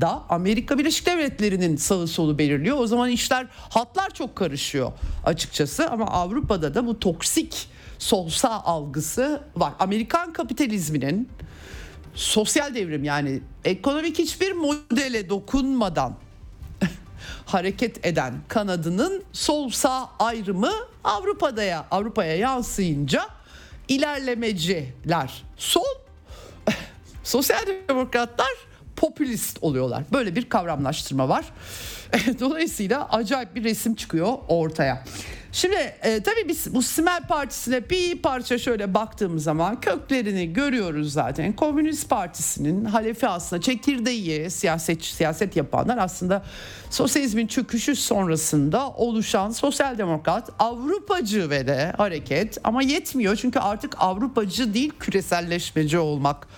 [0.00, 2.78] da Amerika Birleşik Devletleri'nin sağı solu belirliyor.
[2.78, 4.92] O zaman işler hatlar çok karışıyor
[5.24, 7.68] açıkçası ama Avrupa'da da bu toksik
[7.98, 9.72] sol sağ algısı var.
[9.78, 11.28] Amerikan kapitalizminin
[12.14, 16.16] sosyal devrim yani ekonomik hiçbir modele dokunmadan
[17.46, 20.72] hareket eden kanadının sol sağ ayrımı
[21.04, 23.26] Avrupa'da Avrupa'ya yansıyınca
[23.88, 25.84] ilerlemeciler sol
[27.24, 28.48] sosyal demokratlar
[28.96, 30.04] popülist oluyorlar.
[30.12, 31.44] Böyle bir kavramlaştırma var.
[32.40, 35.04] Dolayısıyla acayip bir resim çıkıyor ortaya.
[35.54, 41.52] Şimdi e, tabii biz bu Simer Partisi'ne bir parça şöyle baktığımız zaman köklerini görüyoruz zaten.
[41.52, 46.42] Komünist Partisi'nin halefi aslında çekirdeği siyaset siyaset yapanlar aslında
[46.90, 54.74] sosyalizmin çöküşü sonrasında oluşan sosyal demokrat Avrupacı ve de hareket ama yetmiyor çünkü artık Avrupacı
[54.74, 56.48] değil küreselleşmeci olmak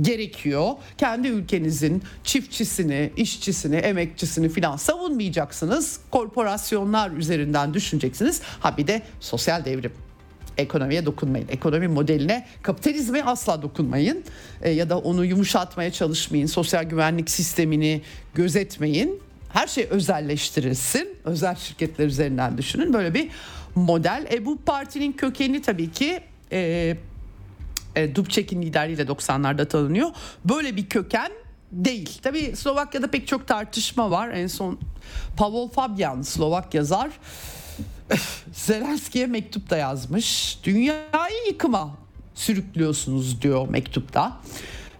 [0.00, 0.70] gerekiyor.
[0.98, 6.00] Kendi ülkenizin çiftçisini, işçisini, emekçisini filan savunmayacaksınız.
[6.10, 8.40] Korporasyonlar üzerinden düşüneceksiniz.
[8.60, 9.92] Ha bir de sosyal devrim
[10.58, 11.48] ekonomiye dokunmayın.
[11.48, 14.24] Ekonomi modeline, kapitalizme asla dokunmayın.
[14.62, 16.46] E, ya da onu yumuşatmaya çalışmayın.
[16.46, 18.02] Sosyal güvenlik sistemini
[18.34, 19.20] gözetmeyin.
[19.52, 21.16] Her şey özelleştirilsin.
[21.24, 22.92] Özel şirketler üzerinden düşünün.
[22.92, 23.30] Böyle bir
[23.74, 24.26] model.
[24.32, 26.20] E, bu partinin kökeni tabii ki
[26.52, 26.96] e,
[27.96, 30.10] e, Dubček'in liderliğiyle 90'larda tanınıyor.
[30.44, 31.32] Böyle bir köken
[31.72, 32.18] değil.
[32.22, 34.30] Tabii Slovakya'da pek çok tartışma var.
[34.30, 34.78] En son
[35.36, 37.10] Pavel Fabian Slovak yazar
[38.52, 40.58] Zelenski'ye mektup da yazmış.
[40.64, 41.90] Dünyayı yıkıma
[42.34, 44.40] sürüklüyorsunuz diyor mektupta.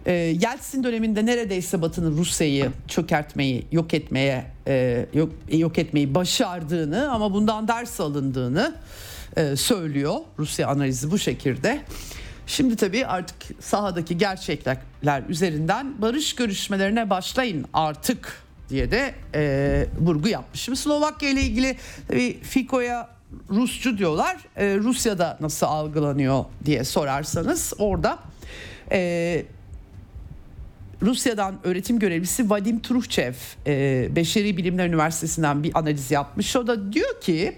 [0.05, 7.33] E, Yeltsin döneminde neredeyse Batı'nın Rusya'yı çökertmeyi, yok etmeye, e, yok, yok etmeyi başardığını ama
[7.33, 8.75] bundan ders alındığını
[9.37, 10.15] e, söylüyor.
[10.39, 11.81] Rusya analizi bu şekilde.
[12.47, 20.75] Şimdi tabii artık sahadaki gerçekler üzerinden barış görüşmelerine başlayın artık diye de e, vurgu yapmışım.
[20.75, 21.77] Slovakya ile ilgili
[22.07, 23.09] tabii Fiko'ya
[23.49, 24.37] Rusçu diyorlar.
[24.55, 28.19] E, Rusya'da nasıl algılanıyor diye sorarsanız orada
[28.91, 29.45] e,
[31.01, 33.33] Rusya'dan öğretim görevlisi Vadim Truhçev
[33.67, 36.55] e, Beşeri Bilimler Üniversitesi'nden bir analiz yapmış.
[36.55, 37.57] O da diyor ki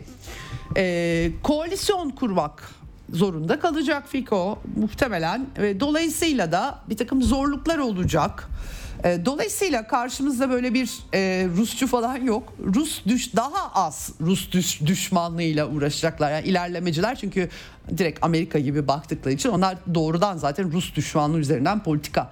[0.77, 2.76] e, koalisyon kurmak
[3.13, 8.49] zorunda kalacak Fiko muhtemelen ve dolayısıyla da bir takım zorluklar olacak.
[9.03, 12.53] E, dolayısıyla karşımızda böyle bir e, Rusçu falan yok.
[12.75, 16.31] Rus düş daha az Rus düş, düşmanlığıyla uğraşacaklar.
[16.31, 17.49] Yani ilerlemeciler çünkü
[17.97, 22.31] direkt Amerika gibi baktıkları için onlar doğrudan zaten Rus düşmanlığı üzerinden politika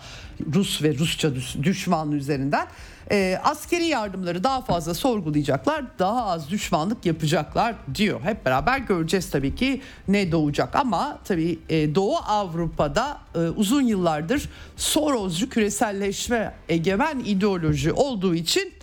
[0.53, 1.31] Rus ve Rusça
[1.63, 2.67] düşmanlığı üzerinden
[3.11, 8.21] e, askeri yardımları daha fazla sorgulayacaklar, daha az düşmanlık yapacaklar diyor.
[8.23, 14.49] Hep beraber göreceğiz tabii ki ne doğacak ama tabii e, Doğu Avrupa'da e, uzun yıllardır
[14.77, 18.73] Soroscu küreselleşme egemen ideoloji olduğu için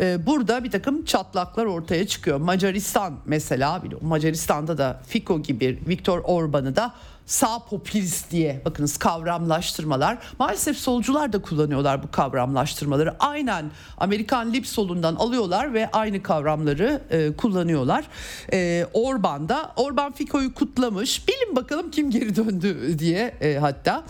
[0.00, 2.38] e, burada bir takım çatlaklar ortaya çıkıyor.
[2.40, 6.94] Macaristan mesela Macaristan'da da Fico gibi Viktor Orban'ı da
[7.26, 10.18] sağ popülist diye bakınız kavramlaştırmalar.
[10.38, 13.16] Maalesef solcular da kullanıyorlar bu kavramlaştırmaları.
[13.18, 18.04] Aynen Amerikan lip solundan alıyorlar ve aynı kavramları e, kullanıyorlar.
[18.52, 21.28] E, Orban da Orban Fico'yu kutlamış.
[21.28, 24.04] Bilin bakalım kim geri döndü diye e, hatta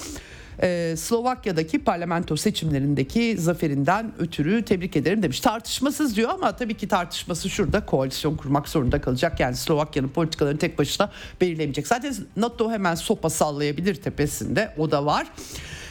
[0.63, 5.41] e, Slovakya'daki parlamento seçimlerindeki zaferinden ötürü tebrik ederim demiş.
[5.41, 9.41] Tartışmasız diyor ama tabii ki tartışması şurada koalisyon kurmak zorunda kalacak.
[9.41, 11.11] Yani Slovakya'nın politikalarını tek başına
[11.41, 11.87] belirlemeyecek.
[11.87, 15.27] Zaten NATO hemen sopa sallayabilir tepesinde o da var.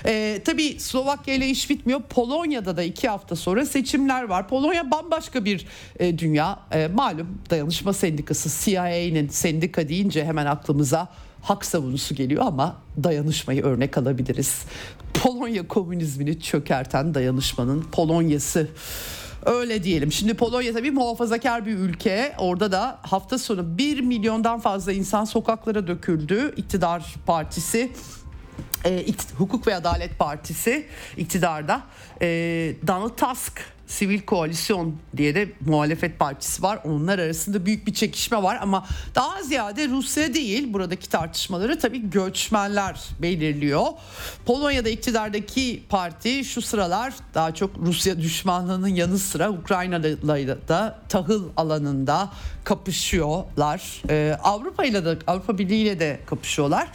[0.05, 2.01] Ee, tabii Slovakya ile iş bitmiyor.
[2.01, 4.47] Polonya'da da iki hafta sonra seçimler var.
[4.47, 5.65] Polonya bambaşka bir
[5.99, 6.59] e, dünya.
[6.71, 11.07] E, malum dayanışma sendikası CIA'nin sendika deyince hemen aklımıza
[11.45, 14.65] hak savunusu geliyor ama dayanışmayı örnek alabiliriz.
[15.13, 18.67] Polonya komünizmini çökerten dayanışmanın Polonyası.
[19.45, 20.11] Öyle diyelim.
[20.11, 22.35] Şimdi Polonya tabii muhafazakar bir ülke.
[22.37, 26.53] Orada da hafta sonu 1 milyondan fazla insan sokaklara döküldü.
[26.57, 27.91] İktidar partisi
[28.85, 29.05] e,
[29.37, 31.81] Hukuk ve Adalet Partisi iktidarda.
[32.21, 32.27] E,
[32.87, 36.79] Donald Tusk Sivil Koalisyon diye de muhalefet partisi var.
[36.83, 38.85] Onlar arasında büyük bir çekişme var ama
[39.15, 43.85] daha ziyade Rusya değil buradaki tartışmaları tabii göçmenler belirliyor.
[44.45, 50.05] Polonya'da iktidardaki parti şu sıralar daha çok Rusya düşmanlığının yanı sıra Ukrayna'da
[50.67, 52.29] da tahıl alanında
[52.63, 54.01] kapışıyorlar.
[54.09, 56.87] Ee, Avrupa ile de Avrupa Birliği ile de kapışıyorlar.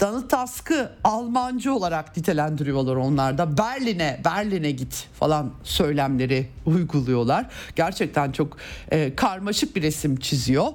[0.00, 3.58] Donald Tusk'ı Almancı olarak nitelendiriyorlar onlar da.
[3.58, 7.46] Berlin'e, Berlin'e git falan söylemleri uyguluyorlar.
[7.76, 8.56] Gerçekten çok
[8.90, 10.66] e, karmaşık bir resim çiziyor.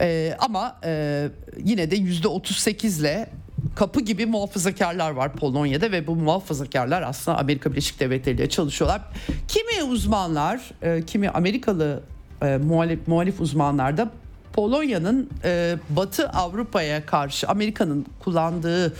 [0.00, 1.28] E, ama e,
[1.64, 3.28] yine de yüzde 38 ile
[3.74, 9.00] kapı gibi muhafazakarlar var Polonya'da ve bu muhafazakarlar aslında Amerika Birleşik Devletleri ile çalışıyorlar.
[9.48, 12.02] Kimi uzmanlar, e, kimi Amerikalı
[12.42, 14.10] e, muhalif, muhalif uzmanlar da
[14.52, 18.94] Polonya'nın e, Batı Avrupa'ya karşı Amerika'nın kullandığı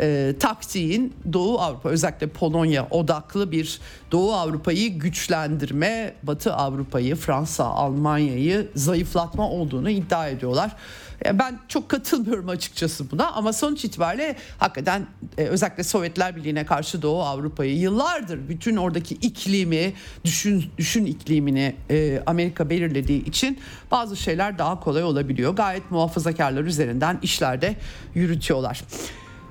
[0.00, 3.80] e, taktiğin Doğu Avrupa özellikle Polonya odaklı bir
[4.12, 10.76] Doğu Avrupa'yı güçlendirme, Batı Avrupa'yı, Fransa, Almanya'yı zayıflatma olduğunu iddia ediyorlar.
[11.24, 15.06] Ben çok katılmıyorum açıkçası buna ama sonuç itibariyle hakikaten
[15.38, 19.92] e, özellikle Sovyetler Birliği'ne karşı Doğu Avrupa'yı yıllardır bütün oradaki iklimi,
[20.24, 23.58] düşün düşün iklimini e, Amerika belirlediği için
[23.90, 25.56] bazı şeyler daha kolay olabiliyor.
[25.56, 27.76] Gayet muhafazakarlar üzerinden işlerde
[28.14, 28.82] yürütüyorlar.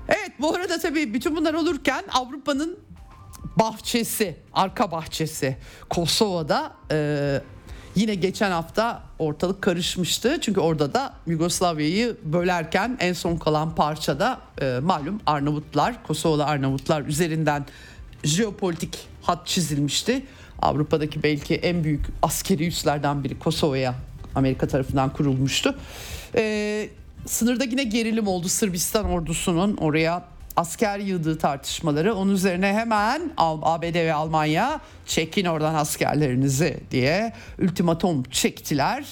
[0.07, 2.79] Evet bu arada tabii bütün bunlar olurken Avrupa'nın
[3.55, 5.57] bahçesi, arka bahçesi
[5.89, 7.41] Kosova'da e,
[7.95, 10.37] yine geçen hafta ortalık karışmıştı.
[10.41, 17.65] Çünkü orada da Yugoslavya'yı bölerken en son kalan parçada e, malum Arnavutlar, Kosovalı Arnavutlar üzerinden
[18.23, 20.25] jeopolitik hat çizilmişti.
[20.61, 23.95] Avrupa'daki belki en büyük askeri üslerden biri Kosova'ya
[24.35, 25.75] Amerika tarafından kurulmuştu.
[26.35, 26.89] E,
[27.25, 34.13] sınırda yine gerilim oldu Sırbistan ordusunun oraya asker yığdığı tartışmaları onun üzerine hemen ABD ve
[34.13, 39.05] Almanya çekin oradan askerlerinizi diye ultimatum çektiler.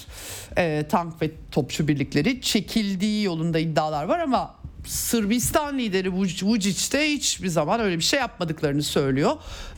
[0.57, 4.55] E, tank ve topçu birlikleri çekildiği yolunda iddialar var ama
[4.85, 9.31] Sırbistan lideri Vučić de hiçbir zaman öyle bir şey yapmadıklarını söylüyor.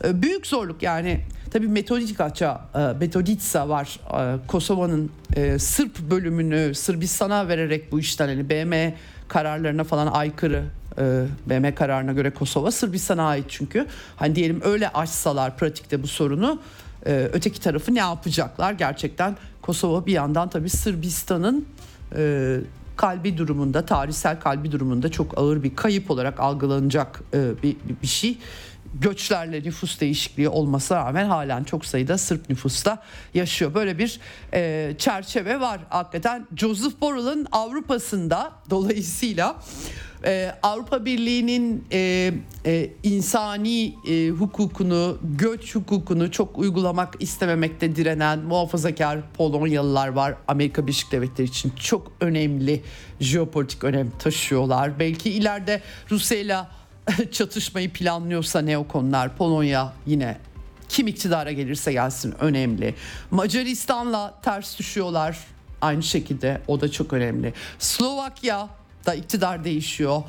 [0.04, 1.20] E, büyük zorluk yani
[1.50, 8.50] tabii Metodica, e, Metodica var e, Kosova'nın e, Sırp bölümünü Sırbistan'a vererek bu işten hani
[8.50, 8.94] BM
[9.28, 10.64] kararlarına falan aykırı
[10.98, 13.86] e, BM kararına göre Kosova Sırbistan'a ait çünkü.
[14.16, 16.60] Hani diyelim öyle açsalar pratikte bu sorunu
[17.06, 18.72] e, öteki tarafı ne yapacaklar?
[18.72, 21.66] Gerçekten Kosova bir yandan tabii Sırbistan'ın
[22.16, 22.56] e,
[22.96, 28.38] kalbi durumunda, tarihsel kalbi durumunda çok ağır bir kayıp olarak algılanacak e, bir, bir şey.
[29.00, 33.02] Göçlerle nüfus değişikliği olmasına rağmen halen çok sayıda Sırp nüfusta
[33.34, 33.74] yaşıyor.
[33.74, 34.20] Böyle bir
[34.54, 36.46] e, çerçeve var hakikaten.
[36.56, 39.56] Joseph Borrell'ın Avrupa'sında dolayısıyla
[40.24, 42.32] ee, Avrupa Birliği'nin e,
[42.66, 50.34] e, insani e, hukukunu, göç hukukunu çok uygulamak istememekte direnen muhafazakar Polonyalılar var.
[50.48, 52.82] Amerika Birleşik Devletleri için çok önemli
[53.20, 54.98] jeopolitik önem taşıyorlar.
[54.98, 56.56] Belki ileride Rusya ile
[57.32, 60.38] çatışmayı planlıyorsa neokonlar Polonya yine
[60.88, 62.94] kim iktidara gelirse gelsin önemli.
[63.30, 65.38] Macaristan'la ters düşüyorlar
[65.80, 67.54] aynı şekilde o da çok önemli.
[67.78, 68.68] Slovakya
[69.06, 70.22] da iktidar değişiyor.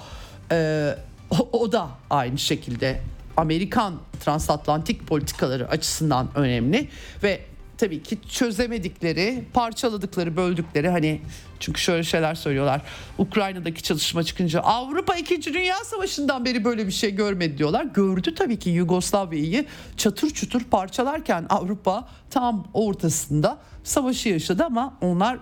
[0.51, 0.95] Ee,
[1.29, 3.01] o, o da aynı şekilde
[3.37, 6.89] Amerikan transatlantik politikaları açısından önemli
[7.23, 7.41] ve
[7.77, 11.21] tabii ki çözemedikleri, parçaladıkları, böldükleri hani
[11.59, 12.81] çünkü şöyle şeyler söylüyorlar.
[13.17, 15.53] Ukrayna'daki çalışma çıkınca Avrupa 2.
[15.53, 17.83] Dünya Savaşı'ndan beri böyle bir şey görmedi diyorlar.
[17.83, 19.65] Gördü tabii ki Yugoslavya'yı
[19.97, 25.37] çatır çutur parçalarken Avrupa tam ortasında savaşı yaşadı ama onlar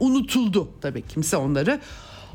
[0.00, 1.80] unutuldu tabii kimse onları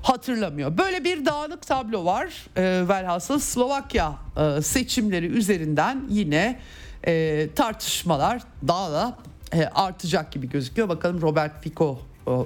[0.04, 0.78] hatırlamıyor.
[0.78, 2.48] Böyle bir dağınık tablo var.
[2.58, 6.60] E, velhasıl Slovakya e, seçimleri üzerinden yine
[7.08, 9.18] e, tartışmalar daha da
[9.54, 10.90] e, artacak gibi gözüküyor.
[10.90, 12.00] Bakalım Robert Fico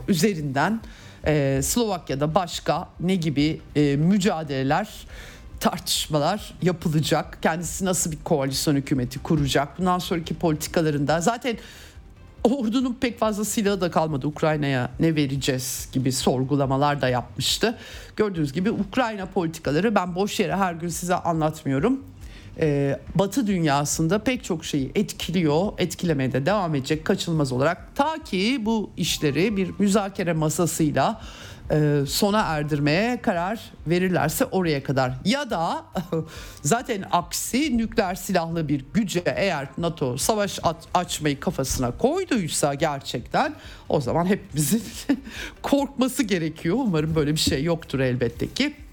[0.07, 0.81] üzerinden
[1.27, 4.89] e, Slovakya'da başka ne gibi e, mücadeleler
[5.60, 7.38] tartışmalar yapılacak.
[7.41, 9.80] Kendisi nasıl bir koalisyon hükümeti kuracak?
[9.80, 11.57] Bundan sonraki politikalarında zaten
[12.43, 17.77] ordunun pek fazla silahı da kalmadı Ukrayna'ya ne vereceğiz gibi sorgulamalar da yapmıştı.
[18.15, 22.03] Gördüğünüz gibi Ukrayna politikaları ben boş yere her gün size anlatmıyorum.
[22.60, 27.95] Ee, Batı dünyasında pek çok şeyi etkiliyor, etkilemeye de devam edecek kaçınılmaz olarak.
[27.95, 31.22] Ta ki bu işleri bir müzakere masasıyla
[31.72, 35.86] e, sona erdirmeye karar verirlerse oraya kadar ya da
[36.61, 40.60] zaten aksi nükleer silahlı bir güce eğer NATO savaş
[40.94, 43.53] açmayı kafasına koyduysa gerçekten
[43.90, 44.84] o zaman hepimizin
[45.61, 46.76] korkması gerekiyor.
[46.80, 48.85] Umarım böyle bir şey yoktur elbette ki.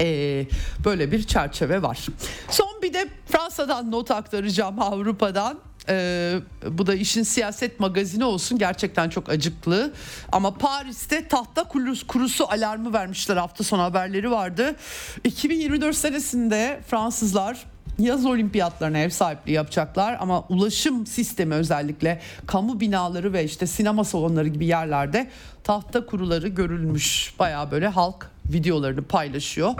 [0.00, 0.46] Ee,
[0.84, 2.06] böyle bir çerçeve var.
[2.50, 5.58] Son bir de Fransa'dan not aktaracağım Avrupa'dan.
[5.88, 6.34] Ee,
[6.70, 9.92] bu da işin siyaset magazini olsun gerçekten çok acıklı.
[10.32, 11.64] Ama Paris'te tahta
[12.08, 14.76] kurusu alarmı vermişler hafta sonu haberleri vardı.
[15.24, 17.66] 2024 senesinde Fransızlar
[17.98, 24.48] yaz olimpiyatlarına ev sahipliği yapacaklar ama ulaşım sistemi özellikle kamu binaları ve işte sinema salonları
[24.48, 25.30] gibi yerlerde
[25.64, 27.34] tahta kuruları görülmüş.
[27.38, 29.74] Baya böyle halk videolarını paylaşıyor.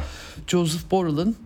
[0.46, 1.36] Joseph Borrell'ın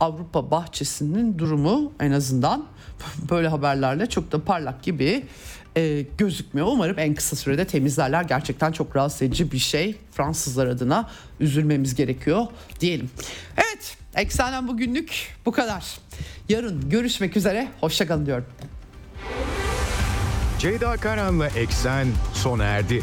[0.00, 2.66] Avrupa bahçesinin durumu en azından
[3.30, 5.24] böyle haberlerle çok da parlak gibi
[5.76, 6.66] e, gözükmüyor.
[6.70, 8.22] Umarım en kısa sürede temizlerler.
[8.22, 9.96] Gerçekten çok rahatsız edici bir şey.
[10.12, 11.10] Fransızlar adına
[11.40, 12.46] üzülmemiz gerekiyor
[12.80, 13.10] diyelim.
[13.56, 15.98] Evet Eksenden bugünlük bu kadar.
[16.48, 17.68] Yarın görüşmek üzere.
[17.80, 18.46] Hoşçakalın diyorum.
[20.58, 23.02] Ceyda Karan'la Eksen sona erdi.